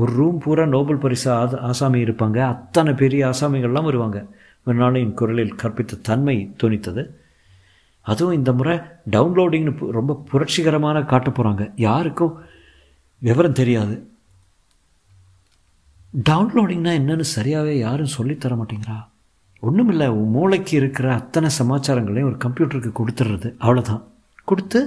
ஒரு 0.00 0.10
ரூம் 0.18 0.38
பூரா 0.44 0.64
நோபல் 0.74 1.02
பரிசு 1.04 1.28
ஆ 1.34 1.36
ஆசாமி 1.68 1.98
இருப்பாங்க. 2.06 2.38
அத்தனை 2.52 2.92
பெரிய 3.02 3.22
ஆசாமிகள்லாம் 3.30 3.88
வருவாங்க. 3.90 4.18
மறுநாளின் 4.64 5.14
குரலில் 5.20 5.54
கற்பித்த 5.62 6.00
தன்மை 6.08 6.36
துணித்தது 6.62 7.02
அதுவும் 8.10 8.36
இந்த 8.38 8.50
முறை 8.58 8.74
டவுன்லோடிங்னு 9.10 9.72
ரொம்ப 9.98 10.12
புரட்சிகரமான 10.30 11.02
காட்ட 11.12 11.30
போகிறாங்க 11.30 11.64
யாருக்கும் 11.86 12.34
விவரம் 13.18 13.58
தெரியாது. 13.60 13.96
டவுன்லோடிங்னா 16.30 16.92
என்னன்னு 17.00 17.26
சரியாகவே 17.36 17.74
யாரும் 17.86 18.14
சொல்லித்தர 18.18 18.54
மாட்டேங்கிறா. 18.60 18.98
ஒன்றும் 19.60 19.90
இல்லை 19.92 20.06
மூளைக்கு 20.34 20.74
இருக்கிற 20.76 21.08
அத்தனை 21.14 21.48
சமாச்சாரங்களையும் 21.58 22.30
ஒரு 22.30 22.38
கம்ப்யூட்டருக்கு 22.44 22.92
கொடுத்துட்றது. 23.00 23.50
அவ்வளோதான் 23.64 24.04
கொடுத்து 24.44 24.80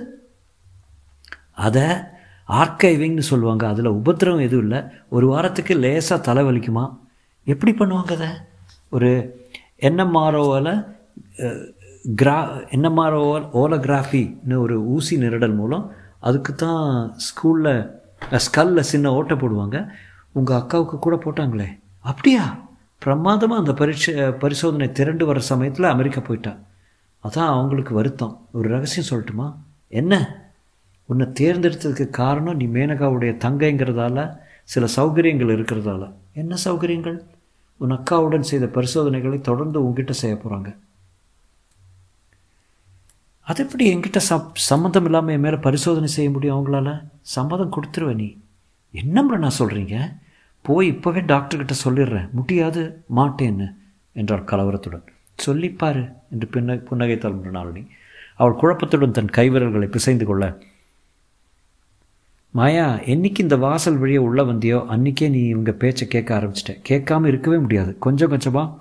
அதை 1.68 1.88
ஆர்கைவிங்னு 2.50 3.20
சொல்லுவாங்க. 3.20 3.68
அதில் 3.68 3.86
உபத்திரவம் 3.86 4.42
எதுவும் 4.42 4.70
இல்லை. 4.70 4.84
ஒரு 5.10 5.28
வாரத்துக்கு 5.28 5.76
லேசாக 5.76 6.34
தலைவலிக்குமா 6.34 6.98
எப்படி 7.46 7.72
பண்ணுவாங்க 7.72 8.12
அதை? 8.12 8.28
ஒரு 8.90 9.40
என்எம்ஆர்ஓவில் 9.80 10.98
கிரா 12.22 12.38
என்எம்ஆர்ஓ 12.76 13.50
ஓலோகிராஃபின்னு 13.54 14.58
ஒரு 14.58 14.86
ஊசி 14.88 15.18
நிரடல் 15.18 15.56
மூலம் 15.56 15.92
அதுக்கு 16.20 16.56
தான் 16.56 17.16
ஸ்கூலில் 17.18 17.92
ஸ்கல்லில் 18.32 18.80
சின்ன 18.80 19.12
ஓட்டை 19.12 19.38
போடுவாங்க. 19.38 19.88
உங்கள் 20.32 20.58
அக்காவுக்கு 20.58 21.00
கூட 21.00 21.16
போட்டாங்களே. 21.16 21.80
அப்படியா? 22.00 22.68
பிரமாதமாக 23.00 23.60
அந்த 23.60 23.74
பரீட்சை 23.74 24.32
பரிசோதனை 24.32 24.92
திரண்டு 24.92 25.26
வர 25.26 25.40
சமயத்தில் 25.40 25.86
அமெரிக்கா 25.86 26.20
போயிட்டா. 26.20 26.58
அதான் 27.24 27.46
அவங்களுக்கு 27.46 27.94
வருத்தம். 27.94 28.48
ஒரு 28.52 28.70
ரகசியம் 28.70 29.10
சொல்லட்டுமா? 29.10 29.56
என்ன? 29.88 30.44
உன்னை 31.10 31.26
தேர்ந்தெடுத்ததுக்கு 31.40 32.06
காரணம் 32.10 32.56
நீ 32.56 32.66
மேனகாவுடைய 32.68 33.32
தங்கைங்கிறதால 33.46 34.18
சில 34.64 34.86
சௌகரியங்கள் 34.96 35.54
இருக்கிறதால. 35.56 36.04
என்ன 36.34 36.56
சௌகரியங்கள்? 36.66 37.18
உன் 37.82 37.96
அக்காவுடன் 37.96 38.50
செய்த 38.52 38.66
பரிசோதனைகளை 38.66 39.42
தொடர்ந்து 39.42 39.78
உங்ககிட்ட 39.84 40.14
செய்ய 40.14 40.36
போகிறாங்க 40.36 40.70
அது 43.42 43.64
எப்படி 43.64 43.86
என்கிட்ட 43.96 44.18
சப் 44.18 44.56
சம்மந்தம் 44.70 45.06
இல்லாமல் 45.06 45.34
என் 45.34 45.40
மேலே 45.40 45.56
பரிசோதனை 45.56 46.08
செய்ய 46.08 46.30
முடியும் 46.32 46.56
அவங்களால? 46.56 46.90
சம்மதம் 47.22 47.72
கொடுத்துருவேன் 47.72 48.20
நீ. 48.24 48.28
என்ன 48.94 49.38
நான் 49.38 49.60
சொல்கிறீங்க 49.60 49.96
போய் 50.66 50.88
இப்போவே 50.92 51.22
டாக்டர்கிட்ட 51.32 51.76
சொல்லிடுறேன். 51.86 52.30
முடியாது 52.32 52.82
மாட்டேன்னு 53.16 53.68
என்றாள் 54.14 54.50
கலவரத்துடன். 54.52 55.06
சொல்லிப்பாரு 55.46 56.04
என்று 56.32 56.48
பின்ன 56.54 56.78
புன்னகைத்தாள் 56.90 57.40
மிருணாளினி 57.40 57.84
அவள் 58.36 58.60
குழப்பத்துடன் 58.62 59.16
தன் 59.18 59.36
கைவிரல்களை 59.38 59.88
பிசைந்து 59.88 60.26
கொள்ள 60.26 60.44
மாயா 62.52 62.94
என்னைக்கு 62.94 63.40
இந்த 63.40 63.58
வாசல் 63.58 63.98
வழியே 63.98 64.18
உள்ளே 64.18 64.44
வந்தியோ 64.44 64.86
அன்றைக்கே 64.86 65.30
நீ 65.30 65.40
இவங்க 65.40 65.72
பேச்சை 65.72 66.08
கேட்க 66.08 66.40
ஆரம்பிச்சிட்ட. 66.40 66.82
கேட்காம 66.90 67.26
இருக்கவே 67.26 67.58
முடியாது. 67.58 67.98
கொஞ்சம் 67.98 68.30
கொஞ்சமாக 68.30 68.74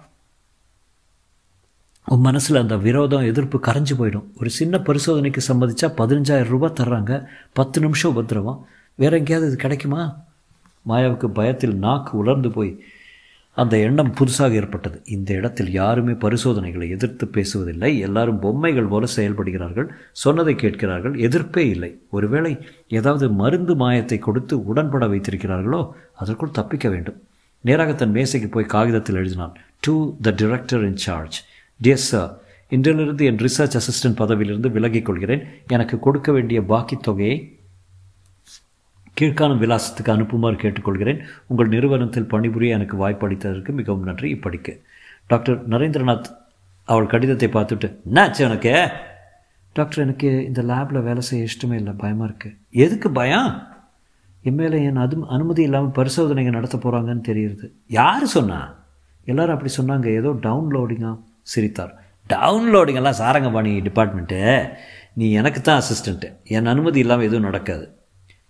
உன் 2.07 2.21
மனசில் 2.21 2.57
அந்த 2.57 2.77
விரோதம் 2.77 3.23
எதிர்ப்பு 3.23 3.61
கரைஞ்சு 3.67 3.95
போயிடும். 3.99 4.25
ஒரு 4.39 4.51
சின்ன 4.51 4.79
பரிசோதனைக்கு 4.79 5.41
சம்மதிச்சா 5.49 5.93
பதினஞ்சாயிரம் 5.97 6.49
ரூபாய் 6.49 6.73
தர்றாங்க. 6.81 7.25
பத்து 7.53 7.81
நிமிஷம் 7.81 8.11
உபத்திரவம். 8.11 8.67
வேற 8.95 9.17
எங்கேயாவது 9.17 9.51
இது 9.51 9.61
கிடைக்குமா? 9.61 10.25
மாயாவுக்கு 10.89 11.27
பயத்தில் 11.27 11.77
நாக்கு 11.77 12.19
உலர்ந்து 12.19 12.51
போய் 12.51 12.83
அந்த 13.59 13.77
எண்ணம் 13.77 14.15
புதுசாக 14.15 14.53
ஏற்பட்டது. 14.53 15.03
இந்த 15.05 15.35
இடத்தில் 15.35 15.71
யாருமே 15.71 16.13
பரிசோதனைகளை 16.13 16.91
எதிர்த்து 16.91 17.27
பேசுவதில்லை. 17.27 17.99
எல்லாரும் 17.99 18.39
பொம்மைகள் 18.39 18.87
போல 18.87 19.07
செயல்படுகிறார்கள். 19.17 19.89
சொன்னதை 20.13 20.55
கேட்கிறார்கள். 20.55 21.15
எதிர்ப்பே 21.19 21.69
இல்லை. 21.69 21.99
ஒருவேளை 22.11 22.59
ஏதாவது 22.89 23.31
மருந்து 23.31 23.75
மாயத்தை 23.75 24.19
கொடுத்து 24.19 24.65
உடன்பட 24.65 25.07
வைத்திருக்கிறார்களோ 25.07 25.91
அதற்குள் 26.15 26.51
தப்பிக்க 26.51 26.89
வேண்டும். 26.89 27.21
நேராக 27.61 27.95
தன் 27.95 28.13
மேசைக்கு 28.13 28.49
போய் 28.51 28.65
காகிதத்தில் 28.65 29.17
எழுதினான். 29.17 29.55
To 29.81 30.13
the 30.23 30.31
director 30.31 30.83
in 30.83 30.97
charge 30.97 31.45
dear 31.83 32.07
sir 32.11 32.39
இன்றிலிருந்து 32.71 33.25
என் 33.25 33.37
ரிசர்ச் 33.37 33.77
அசிஸ்டன்ட் 33.81 34.17
பதவியிலிருந்து 34.17 34.71
விலகிக் 34.71 35.05
கொள்கிறேன். 35.05 35.43
எனக்கு 35.67 35.99
கொடுக்க 35.99 36.33
வேண்டிய 36.33 36.63
பாக்கி 36.63 36.97
தொகையை 36.97 37.58
கீழ்காணும் 39.21 39.63
விலாசத்துக்கு 39.65 40.11
அனுப்புமாறு 40.11 40.55
கேட்டுக்கொள்கிறேன். 40.55 41.25
உங்கள் 41.47 41.69
நிறுவனத்தில் 41.69 42.25
பணிபுரிய 42.25 42.75
எனக்கு 42.75 43.09
வாய்ப்பளித்ததற்கு 43.09 43.69
மிகவும் 43.69 44.03
நன்றி. 44.03 44.35
இப்படிக்கு. 44.35 44.81
டாக்டர் 45.27 45.69
நரேந்திரநாத் 45.69 46.25
அவள் 46.85 47.07
கடிதத்தை 47.07 47.49
பார்த்துட்டு 47.49 47.97
என்னாச்சு 48.15 48.39
எனக்கு 48.39 48.89
டாக்டர் 49.73 50.05
எனக்கு 50.05 50.45
இந்த 50.45 50.63
லேபில் 50.63 51.03
வேலை 51.03 51.21
செய்ய 51.21 51.47
இஷ்டமே 51.47 51.75
இல்லை. 51.75 51.93
பயமாக 51.93 52.33
இருக்குது 52.33 52.57
எதுக்கு 52.71 53.11
பயம்? 53.11 53.67
என் 54.43 54.55
மேலே 54.55 54.85
என் 54.85 54.97
அது 54.97 55.17
அனுமதி 55.29 55.63
இல்லாமல் 55.63 55.91
பரிசோதனைகள் 55.91 56.53
நடத்த 56.53 56.79
போகிறாங்கன்னு 56.79 57.29
தெரியுது. 57.29 57.71
யார் 57.87 58.27
சொன்னா? 58.27 58.75
எல்லாரும் 59.25 59.55
அப்படி 59.55 59.73
சொன்னாங்க. 59.77 60.15
ஏதோ 60.15 60.29
டவுன்லோடிங்காக 60.29 61.19
சிரித்தார். 61.43 62.05
டவுன்லோடிங்கெல்லாம் 62.29 63.21
சாரங்கபாணி 63.21 63.81
டிபார்ட்மெண்ட்டு. 63.81 64.69
நீ 65.15 65.33
எனக்கு 65.33 65.61
தான் 65.61 65.81
அசிஸ்டண்ட்டு. 65.81 66.33
என் 66.45 66.67
அனுமதி 66.67 66.99
இல்லாமல் 66.99 67.25
எதுவும் 67.25 67.45
நடக்காது. 67.45 67.98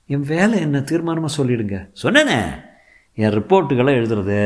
என் 0.08 0.26
வேலை 0.32 0.60
என்ன? 0.60 0.78
தீர்மானமாக 0.78 1.34
சொல்லிடுங்க. 1.36 1.90
சொன்னேனே. 2.02 2.38
என் 3.14 3.30
ரிப்போர்ட்டுகளை 3.30 3.92
எழுதுறது 4.00 4.40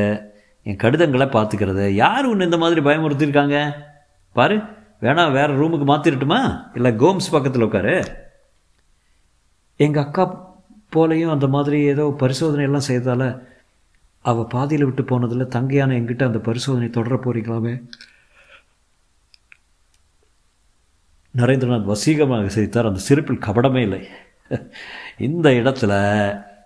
என் 0.62 0.77
கடிதங்களை 0.77 1.27
பார்த்துக்கிறது. 1.27 1.88
யார் 1.88 2.27
ஒன்று 2.27 2.44
இந்த 2.44 2.57
மாதிரி 2.57 2.81
பயமுறுத்திருக்காங்க 2.81 3.57
பாரு 4.33 4.57
வேணா 5.01 5.33
வேறு 5.33 5.53
ரூமுக்கு 5.53 5.87
மாற்றிடட்டுமா 5.90 6.40
இல்லை 6.75 6.90
கோம்ஸ் 6.92 7.31
பக்கத்தில் 7.31 7.62
உட்காரு. 7.62 7.96
எங்கள் 9.77 10.05
அக்கா 10.05 10.25
போலையும் 10.88 11.31
அந்த 11.31 11.46
மாதிரி 11.46 11.81
ஏதோ 11.83 12.14
பரிசோதனை 12.18 12.64
எல்லாம் 12.64 12.88
செய்ததால் 12.90 13.48
அவள் 14.20 14.51
பாதியில் 14.51 14.85
விட்டு 14.85 15.05
போனதில் 15.05 15.53
தங்கையான 15.57 15.94
எங்கிட்ட 15.98 16.25
அந்த 16.25 16.38
பரிசோதனை 16.38 16.90
தொடர 16.90 17.14
போகிறீங்களாமே 17.14 17.75
நரேந்திரநாத் 21.37 21.92
வசீகமாக 21.92 22.46
சிரித்தார். 22.46 22.87
அந்த 22.87 23.01
சிரிப்பில் 23.01 23.44
கபடமே 23.46 23.77
இல்லை. 23.77 24.09
இந்த 25.18 25.50
இடத்துல 25.50 25.92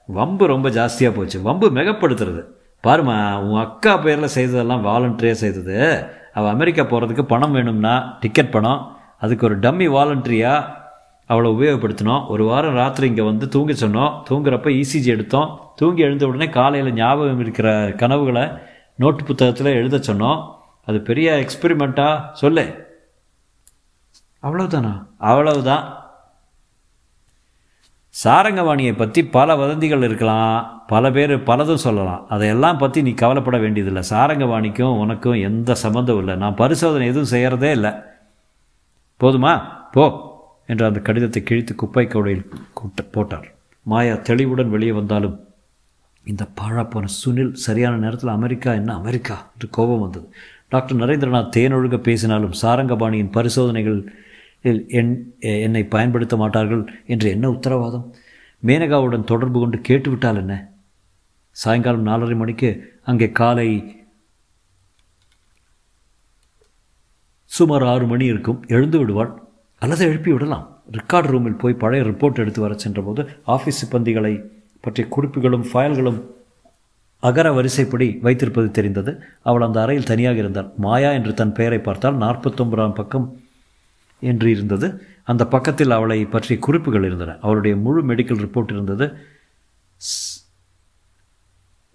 வம்பு 0.07 0.47
ரொம்ப 0.47 0.69
ஜாஸ்தியாக 0.69 1.15
போச்சு. 1.15 1.43
வம்பு 1.43 1.71
மிகப்படுத்துறது. 1.71 2.43
பாருமா 2.85 3.43
உன் 3.43 3.61
அக்கா 3.61 3.97
பேரில் 3.97 4.35
செய்ததெல்லாம் 4.35 4.85
வாலண்டரியாக 4.85 5.31
செய்தது. 5.31 6.05
அவள் 6.33 6.51
அமெரிக்கா 6.51 6.83
போகிறதுக்கு 6.83 7.23
பணம் 7.23 7.53
வேணும்னா 7.53 8.17
டிக்கெட் 8.21 8.51
பணம். 8.51 8.97
அதுக்கு 9.19 9.47
ஒரு 9.47 9.59
டம்மி 9.59 9.89
வாலண்டரியாக 9.89 10.85
அவளை 11.27 11.51
உபயோகப்படுத்தினோம். 11.51 12.29
ஒரு 12.29 12.45
வாரம் 12.45 12.75
ராத்திரி 12.75 13.09
இங்கே 13.09 13.23
வந்து 13.23 13.49
தூங்க 13.49 13.73
சொன்னோம். 13.73 14.23
தூங்குறப்ப 14.29 14.85
இசிஜி 14.85 15.05
எடுத்தோம். 15.05 15.61
தூங்கி 15.77 16.03
எழுந்த 16.03 16.27
உடனே 16.27 16.49
காலையில் 16.49 16.93
ஞாபகம் 16.93 17.41
இருக்கிற 17.41 17.93
கனவுகளை 17.97 18.49
நோட்டு 18.95 19.25
புத்தகத்தில் 19.25 19.67
எழுத 19.67 19.97
சொன்னோம். 19.97 20.55
அது 20.85 21.01
பெரிய 21.01 21.45
எக்ஸ்பெரிமெண்ட்டாக 21.45 22.23
சொல்லு. 22.33 22.85
அவ்வளவுதானா? 24.43 25.07
அவ்வளவுதான். 25.19 26.06
சாரங்கவாணியை 28.24 28.96
பற்றி 28.96 29.24
பல 29.24 29.57
வதந்திகள் 29.57 30.02
இருக்கலாம். 30.02 30.85
பல 30.87 31.11
பேர் 31.11 31.38
பலதும் 31.38 31.85
சொல்லலாம். 31.87 32.26
அதையெல்லாம் 32.29 32.79
பற்றி 32.79 33.02
நீ 33.02 33.11
கவலைப்பட 33.11 33.59
வேண்டியதில்லை. 33.59 34.02
சாரங்கவாணிக்கும் 34.11 34.98
உனக்கும் 34.98 35.42
எந்த 35.42 35.74
சம்மந்தம் 35.74 36.18
இல்லை. 36.18 36.37
நான் 36.37 36.55
பரிசோதனை 36.55 37.07
எதுவும் 37.07 37.31
செய்கிறதே 37.31 37.70
இல்லை. 37.70 37.90
போதுமா? 39.20 39.62
போ 39.92 40.05
என்று 40.66 40.85
அந்த 40.85 41.00
கடிதத்தை 41.00 41.42
கிழித்து 41.42 41.74
குப்பை 41.74 42.07
கவுடையில் 42.07 42.48
கூட்ட 42.72 43.02
போட்டார். 43.02 43.55
மாயா 43.83 44.14
தெளிவுடன் 44.14 44.70
வெளியே 44.70 44.92
வந்தாலும் 44.92 45.40
இந்த 46.24 46.46
பாழாப்போன 46.61 47.05
சுனில் 47.24 47.52
சரியான 47.52 47.96
நேரத்தில் 47.96 48.31
அமெரிக்கா 48.31 48.72
என்ன 48.72 48.94
அமெரிக்கா? 48.94 49.46
என்று 49.52 49.70
கோபம் 49.70 50.00
வந்தது. 50.00 50.33
டாக்டர் 50.68 50.96
நரேந்திரநாத் 50.96 51.52
தேனொழுக 51.57 51.98
பேசினாலும் 51.98 52.52
சாரங்கபாணியின் 52.62 53.31
பரிசோதனைகள் 53.31 54.12
என் 54.62 55.35
என்னை 55.40 55.85
பயன்படுத்த 55.85 56.37
மாட்டார்கள் 56.37 56.92
என்று 57.07 57.31
என்ன 57.31 57.51
உத்தரவாதம்? 57.51 58.14
மேனகாவுடன் 58.66 59.25
தொடர்பு 59.25 59.61
கொண்டு 59.61 59.81
கேட்டுவிட்டால் 59.81 60.37
என்ன? 60.37 60.73
சாயங்காலம் 61.51 62.07
நாலரை 62.07 62.37
மணிக்கு 62.37 63.01
அங்கே 63.05 63.31
காலை 63.31 63.69
சுமார் 67.45 67.85
ஆறு 67.85 68.07
மணி 68.07 68.25
இருக்கும். 68.25 68.64
எழுந்து 68.69 68.99
விடுவாள். 68.99 69.42
அல்லது 69.79 70.05
எழுப்பி 70.07 70.33
விடலாம். 70.33 70.83
ரெக்கார்ட் 70.92 71.31
ரூமில் 71.33 71.59
போய் 71.59 71.75
பழைய 71.75 72.05
ரிப்போர்ட் 72.05 72.35
எடுத்து 72.35 72.61
வர 72.61 72.75
சென்றபோது 72.75 73.29
ஆஃபீஸ் 73.47 73.81
சிப்பந்திகளை 73.83 74.51
பற்றிய 74.81 75.09
குறிப்புகளும் 75.09 75.64
ஃபைல்களும் 75.73 76.23
அகர 77.19 77.53
வரிசைப்படி 77.53 78.19
வைத்திருப்பது 78.23 78.71
தெரிந்தது. 78.71 79.23
அவள் 79.42 79.62
அந்த 79.62 79.81
அறையில் 79.83 80.05
தனியாக 80.05 80.38
இருந்தாள். 80.38 80.73
மாயா 80.77 81.11
என்று 81.11 81.35
தன் 81.35 81.53
பெயரை 81.53 81.79
பார்த்தால் 81.79 82.16
நாற்பத்தொன்பதாம் 82.16 82.95
பக்கம் 82.95 83.40
என்று 84.33 84.49
இருந்தது. 84.55 84.89
அந்த 85.33 85.43
பக்கத்தில் 85.55 85.97
அவளை 85.99 86.19
பற்றிய 86.35 86.57
குறிப்புகள் 86.67 87.07
இருந்தன. 87.09 87.37
அவளுடைய 87.45 87.75
முழு 87.85 88.03
மெடிக்கல் 88.11 88.43
ரிப்போர்ட் 88.45 88.75
இருந்தது. 88.77 89.07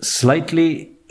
ஸ்லைட்லி 0.02 0.70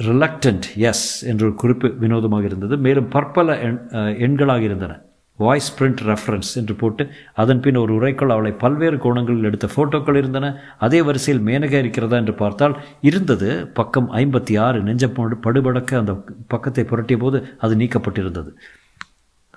ரிலக்டன்ட் 0.09 0.66
எஸ் 0.90 1.06
என்ற 1.30 1.42
ஒரு 1.46 1.54
குறிப்பு 1.62 1.88
வினோதமாக 2.02 2.44
இருந்தது. 2.50 2.74
மேலும் 2.87 3.09
பற்பல 3.14 3.56
எண் 3.66 3.78
எண்களாக 4.26 4.62
இருந்தன. 4.68 4.92
வாய்ஸ் 5.38 5.68
பிரிண்ட் 5.76 6.00
ரெஃபரன்ஸ் 6.09 6.50
என்று 6.61 6.74
போட்டு 6.80 7.02
அதன் 7.42 7.61
பின் 7.64 7.78
ஒரு 7.83 7.92
உரைக்குள் 7.98 8.33
அவளை 8.35 8.50
பல்வேறு 8.62 8.96
கோணங்களில் 9.04 9.46
எடுத்த 9.50 9.66
ஃபோட்டோக்கள் 9.74 10.18
இருந்தன. 10.20 10.50
அதே 10.87 11.00
வரிசையில் 11.09 11.44
மேனகா 11.48 11.78
இருக்கிறதா 11.83 12.16
என்று 12.22 12.35
பார்த்தால் 12.42 12.74
இருந்தது. 13.11 13.48
பக்கம் 13.78 14.09
ஐம்பத்தி 14.22 14.56
ஆறு 14.66 14.80
நெஞ்ச 14.88 15.06
படுபடக்க 15.46 16.00
அந்த 16.02 16.14
பக்கத்தை 16.54 16.85
புரட்டிய 16.90 17.18
போது 17.24 17.40
அது 17.66 17.76
நீக்கப்பட்டிருந்தது. 17.83 18.50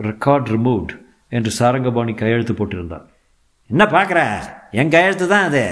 ரெக்கார்ட் 0.10 0.48
ரிமூவ்ட் 0.56 0.94
என்று 1.38 1.52
சாரங்கபாணி 1.60 2.14
கையெழுத்து 2.22 2.54
போட்டிருந்தார் 2.60 3.06
என்ன 3.70 3.84
பார்க்குற? 3.96 4.22
என் 4.80 4.94
கையெழுத்து 4.96 5.26
தான் 5.34 5.48
அது. 5.50 5.64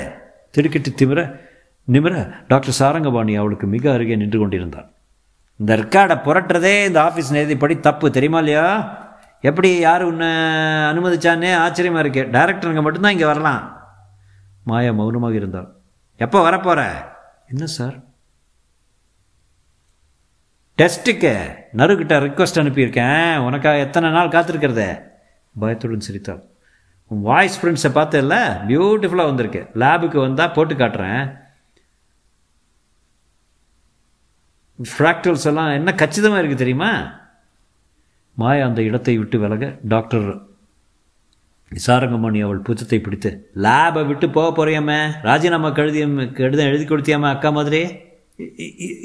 திடுக்கிட்டு 0.55 0.91
திமிர 0.99 1.19
நிமிர. 1.87 2.15
டாக்டர் 2.51 2.77
சாரங்கபாணி 2.79 3.33
அவளுக்கு 3.41 3.67
மிக 3.75 3.85
அருகே 3.93 4.15
நின்று 4.21 4.39
கொண்டிருந்தார் 4.39 4.89
இந்த 5.59 5.71
ரெக்கார்டை 5.81 6.15
புரட்டுறதே 6.27 6.75
இந்த 6.89 6.99
ஆஃபீஸ் 7.07 7.35
நேதிப்படி 7.37 7.75
தப்பு 7.87 8.07
தெரியுமா 8.17 8.39
இல்லையா? 8.43 8.65
எப்படி 9.49 9.69
யார் 9.87 10.03
உன்னை 10.11 10.29
அனுமதிச்சானே 10.91 11.51
ஆச்சரியமாக 11.65 12.03
இருக்கே. 12.03 12.23
டைரக்டருங்க 12.35 12.81
மட்டும்தான் 12.85 13.15
இங்கே 13.15 13.29
வரலாம். 13.31 13.61
மாயா 14.69 14.91
மௌனமாக 14.97 15.39
இருந்தார் 15.41 15.69
எப்போ 16.25 16.39
வரப்போகிற 16.47 16.81
என்ன 17.51 17.65
சார்? 17.77 17.95
டெஸ்ட்டுக்கு 20.77 21.31
நறுக்கிட்ட 21.79 22.15
ரிக்வஸ்ட் 22.25 22.61
அனுப்பியிருக்கேன். 22.61 23.31
உனக்காக 23.47 23.85
எத்தனை 23.85 24.09
நாள் 24.17 24.33
காத்திருக்கிறதே? 24.35 24.89
பயத்துடன் 25.59 26.07
சிரித்தாள் 26.07 26.41
உன் 27.11 27.23
வாய்ஸ் 27.29 27.59
பிரிண்ட்ஸை 27.61 27.91
பார்த்தல 27.95 28.35
பியூட்டிஃபுல்லாக 28.69 29.31
வந்திருக்கு 29.31 29.61
லேபுக்கு 29.81 30.17
வந்தால் 30.25 30.53
போட்டு 30.57 30.73
காட்டுறேன். 30.75 31.23
ஃப்ராக்டல்ஸ் 34.79 35.47
எல்லாம் 35.49 35.73
என்ன 35.79 35.89
கச்சிதமாக 36.01 36.41
இருக்குது 36.41 36.61
தெரியுமா? 36.61 36.91
மாயா 38.41 38.63
அந்த 38.69 38.81
இடத்தை 38.89 39.13
விட்டு 39.17 39.37
விலக 39.41 39.65
டாக்டர் 39.93 40.27
விசாரங்கமணி 41.71 42.39
அவள் 42.45 42.63
பூச்சத்தை 42.67 42.99
பிடித்து 43.01 43.29
லேபை 43.65 44.01
விட்டு 44.07 44.29
போக 44.37 44.47
போறியாமே? 44.57 44.99
ராஜினாமா 45.27 45.69
கழுதி 45.79 45.99
கெடுதம் 46.39 46.69
எழுதி 46.71 46.85
கொடுத்தியாமா 46.85 47.27
அக்கா 47.33 47.49
மாதிரி? 47.57 47.81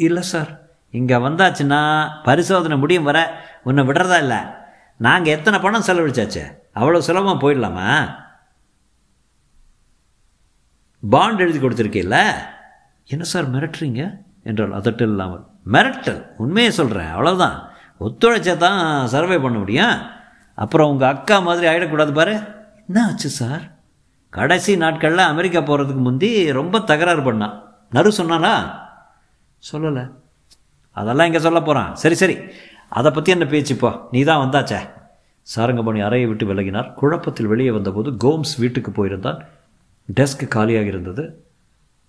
இல்லை 0.06 0.22
சார். 0.32 0.50
இங்கே 0.98 1.16
வந்தாச்சுன்னா 1.26 1.80
பரிசோதனை 2.28 2.78
முடியும் 2.84 3.08
வர 3.10 3.18
உன்னை 3.68 3.84
விடுறதா 3.88 4.18
இல்லை? 4.24 4.40
நாங்கள் 4.96 5.34
எத்தனை 5.36 5.58
பணம் 5.58 5.86
செலவழிச்சாச்சு? 5.86 6.44
அவ்வளோ 6.74 6.98
சுலபமாக 6.98 7.40
போயிடலாமா? 7.42 7.88
பாண்ட் 11.10 11.38
எழுதி 11.38 11.58
கொடுத்துருக்கீல்ல? 11.58 12.32
என்ன 13.06 13.24
சார் 13.24 13.52
மிரட்டுறீங்க? 13.52 14.18
என்றால் 14.42 14.72
அதட்டல் 14.72 15.12
இல்லாமல். 15.12 15.44
மிரட்டல் 15.72 16.26
உண்மையை 16.36 16.72
சொல்கிறேன் 16.72 17.06
அவ்வளோதான் 17.06 17.56
ஒத்துழைச்சா 18.00 18.56
தான் 18.56 19.06
சர்வே 19.06 19.38
பண்ண 19.38 19.58
முடியும். 19.58 19.96
அப்புறம் 20.54 20.90
உங்கள் 20.90 21.08
அக்கா 21.08 21.38
மாதிரி 21.38 21.66
ஆகிடக்கூடாது 21.66 22.12
பாரு. 22.12 22.34
என்ன 22.86 23.06
ஆச்சு 23.06 23.28
சார்? 23.28 23.64
கடைசி 24.30 24.76
நாட்களில் 24.76 25.18
அமெரிக்கா 25.18 25.60
போகிறதுக்கு 25.60 26.02
முந்தி 26.08 26.52
ரொம்ப 26.52 26.80
தகராறு 26.80 27.32
பண்ணான் 27.32 27.62
நறு 27.90 28.10
சொன்னானா? 28.10 28.54
சொல்லலை. 29.72 30.12
அதெல்லாம் 30.90 31.26
இங்கே 31.26 31.38
சொல்ல 31.38 31.60
போகிறான் 31.60 31.94
சரி 31.94 32.14
சரி. 32.14 32.36
அதை 32.88 33.10
பற்றி 33.10 33.32
என்ன 33.32 33.44
பேச்சுப்போ 33.44 34.00
நீ 34.10 34.22
தான் 34.22 34.48
வந்தாச்சே. 34.48 34.88
சாரங்கபாணி 35.42 36.00
அறையை 36.00 36.28
விட்டு 36.28 36.54
விலகினார். 36.54 36.94
குழப்பத்தில் 36.94 37.46
வெளியே 37.46 37.70
வந்தபோது 37.70 38.10
கோம்ஸ் 38.10 38.54
வீட்டுக்கு 38.58 38.90
போயிருந்தான். 38.90 39.40
டெஸ்க் 40.14 40.48
காலியாக 40.48 40.86
இருந்தது. 40.86 41.42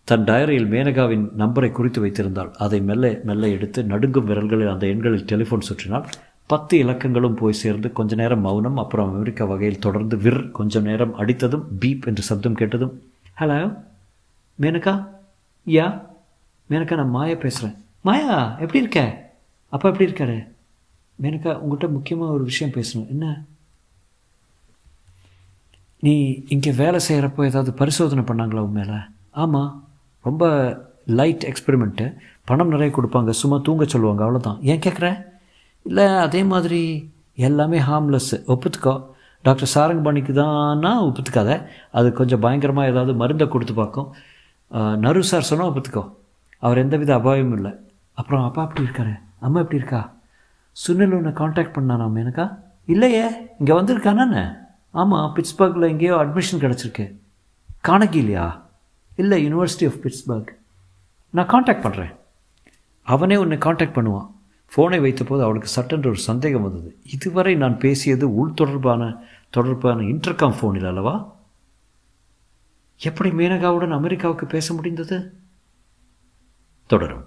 தன் 0.04 0.24
டயரியில் 0.24 0.70
மேனகாவின் 0.70 1.28
நம்பரை 1.38 1.72
குறித்து 1.72 2.06
வைத்திருந்தாள். 2.06 2.54
அதை 2.54 2.82
மெல்ல 2.82 3.20
மெல்ல 3.24 3.48
எடுத்து 3.48 3.84
நடுங்கும் 3.84 4.28
விரல்களில் 4.28 4.72
அந்த 4.72 4.88
எண்களில் 4.88 5.26
டெலிஃபோன் 5.26 5.68
சுற்றினாள். 5.70 6.06
பத்து 6.46 6.84
இலக்கங்களும் 6.84 7.36
போய் 7.36 7.54
சேர்ந்து 7.54 7.92
கொஞ்ச 7.92 8.16
நேரம் 8.16 8.42
மௌனம் 8.42 8.78
அப்புறம் 8.78 9.14
அமெரிக்கா 9.14 9.46
வகையில் 9.46 9.80
தொடர்ந்து 9.80 10.18
விர் 10.18 10.52
கொஞ்சம் 10.52 10.84
நேரம் 10.84 11.18
அடித்ததும் 11.18 11.64
பீப் 11.80 12.06
என்று 12.06 12.24
சப்தம் 12.24 12.56
கேட்டதும் 12.56 13.02
ஹலோ 13.40 13.78
மேனகா? 14.62 15.08
யா? 15.66 16.02
மேனகா 16.70 16.96
நான் 16.96 17.10
மாயா 17.10 17.36
பேசுகிறேன் 17.36 17.76
மாயா 18.02 18.56
எப்படி 18.60 18.80
இருக்க? 18.80 19.30
அப்பா 19.70 19.90
எப்படி 19.90 20.12
இருக்காரு? 20.12 20.48
மேனகா 21.24 21.52
உங்கள்கிட்ட 21.62 21.88
முக்கியமாக 21.92 22.36
ஒரு 22.36 22.44
விஷயம் 22.44 22.74
பேசணும். 22.78 23.08
என்ன? 23.14 23.26
நீ 26.00 26.44
இங்கே 26.54 26.72
வேலை 26.72 27.00
செய்கிறப்போ 27.08 27.46
ஏதாவது 27.50 27.72
பரிசோதனை 27.74 28.24
பண்ணாங்களா 28.24 28.64
உன் 28.66 28.78
மேலே? 28.80 28.98
ஆமாம் 29.32 29.72
ரொம்ப 30.22 30.44
லைட் 31.20 31.44
எக்ஸ்பெரிமெண்ட்டு 31.52 32.06
பணம் 32.44 32.74
நிறைய 32.74 32.90
கொடுப்பாங்க. 32.96 33.30
சும்மா 33.30 33.58
தூங்க 33.58 33.86
சொல்லுவாங்க. 33.86 34.22
அவ்வளோதான் 34.26 34.60
ஏன் 34.62 34.84
கேட்குற 34.86 35.08
இல்லை 35.84 36.06
அதே 36.26 36.44
மாதிரி 36.44 36.82
எல்லாமே 37.36 37.80
ஹார்ம்லெஸ் 37.80 38.32
ஒப்புத்துக்கோ. 38.54 38.96
டாக்டர் 39.42 39.74
சாரங்கபாணிக்கு 39.74 40.34
தானா 40.34 40.92
ஒப்புத்துக்காத. 41.06 41.52
அது 41.92 42.08
கொஞ்சம் 42.20 42.44
பயங்கரமாக 42.46 42.92
ஏதாவது 42.92 43.14
மருந்தை 43.14 43.48
கொடுத்து 43.48 43.74
பார்க்கும். 43.74 44.10
நரு 45.06 45.24
சார் 45.32 45.50
சொன்னால் 45.50 45.70
ஒப்புத்துக்கோ. 45.72 46.04
அவர் 46.66 46.82
எந்தவித 46.84 47.12
அபாயமும் 47.20 47.58
இல்லை. 47.58 47.72
அப்புறம் 48.14 48.46
அப்பா 48.46 48.62
எப்படி 48.68 48.86
இருக்காரு? 48.88 49.14
அம்மா 49.40 49.60
எப்படி 49.64 49.82
இருக்கா? 49.82 50.02
சுனில் 50.82 51.12
உன்னை 51.12 51.32
காண்டாக்ட் 51.32 51.76
பண்ணானாம் 51.76 52.20
எனக்கா? 52.24 52.58
இல்லையே 52.86 53.26
இங்கே 53.60 53.74
வந்திருக்கானே 53.74 54.58
ஆமாம் 54.92 55.36
பிட்ஸ்பர்கில் 55.36 55.88
எங்கேயோ 55.88 56.16
அட்மிஷன் 56.16 56.64
கிடச்சிருக்கு. 56.64 57.16
காணகிலையா 57.88 58.62
இல்லை 59.16 59.54
யூனிவர்சிட்டி 59.54 59.88
ஆஃப் 59.88 60.00
பிட்ஸ்பர்க் 60.04 60.52
நான் 61.30 61.46
காண்டாக்ட் 61.46 61.86
பண்ணுறேன் 61.86 62.16
அவனே 63.02 63.36
உன்னை 63.36 63.58
காண்டாக்ட் 63.58 63.98
பண்ணுவான். 63.98 64.32
ஃபோனை 64.76 65.00
வைத்தபோது 65.02 65.42
அவளுக்கு 65.42 65.68
சட்டென்று 65.68 66.10
ஒரு 66.10 66.20
சந்தேகம் 66.20 66.62
வந்தது. 66.62 66.98
இதுவரை 67.04 67.56
நான் 67.56 67.78
பேசியது 67.78 68.36
உள் 68.36 68.54
தொடர்பான 68.54 69.24
தொடர்பான 69.50 70.02
இன்டர்காம் 70.02 70.56
ஃபோனில் 70.62 70.88
அல்லவா? 70.88 71.36
எப்படி 72.98 73.30
மேனகாவுடன் 73.30 73.94
அமெரிக்காவுக்கு 73.94 74.46
பேச 74.46 74.74
முடிந்தது? 74.74 75.34
தொடரும். 76.86 77.26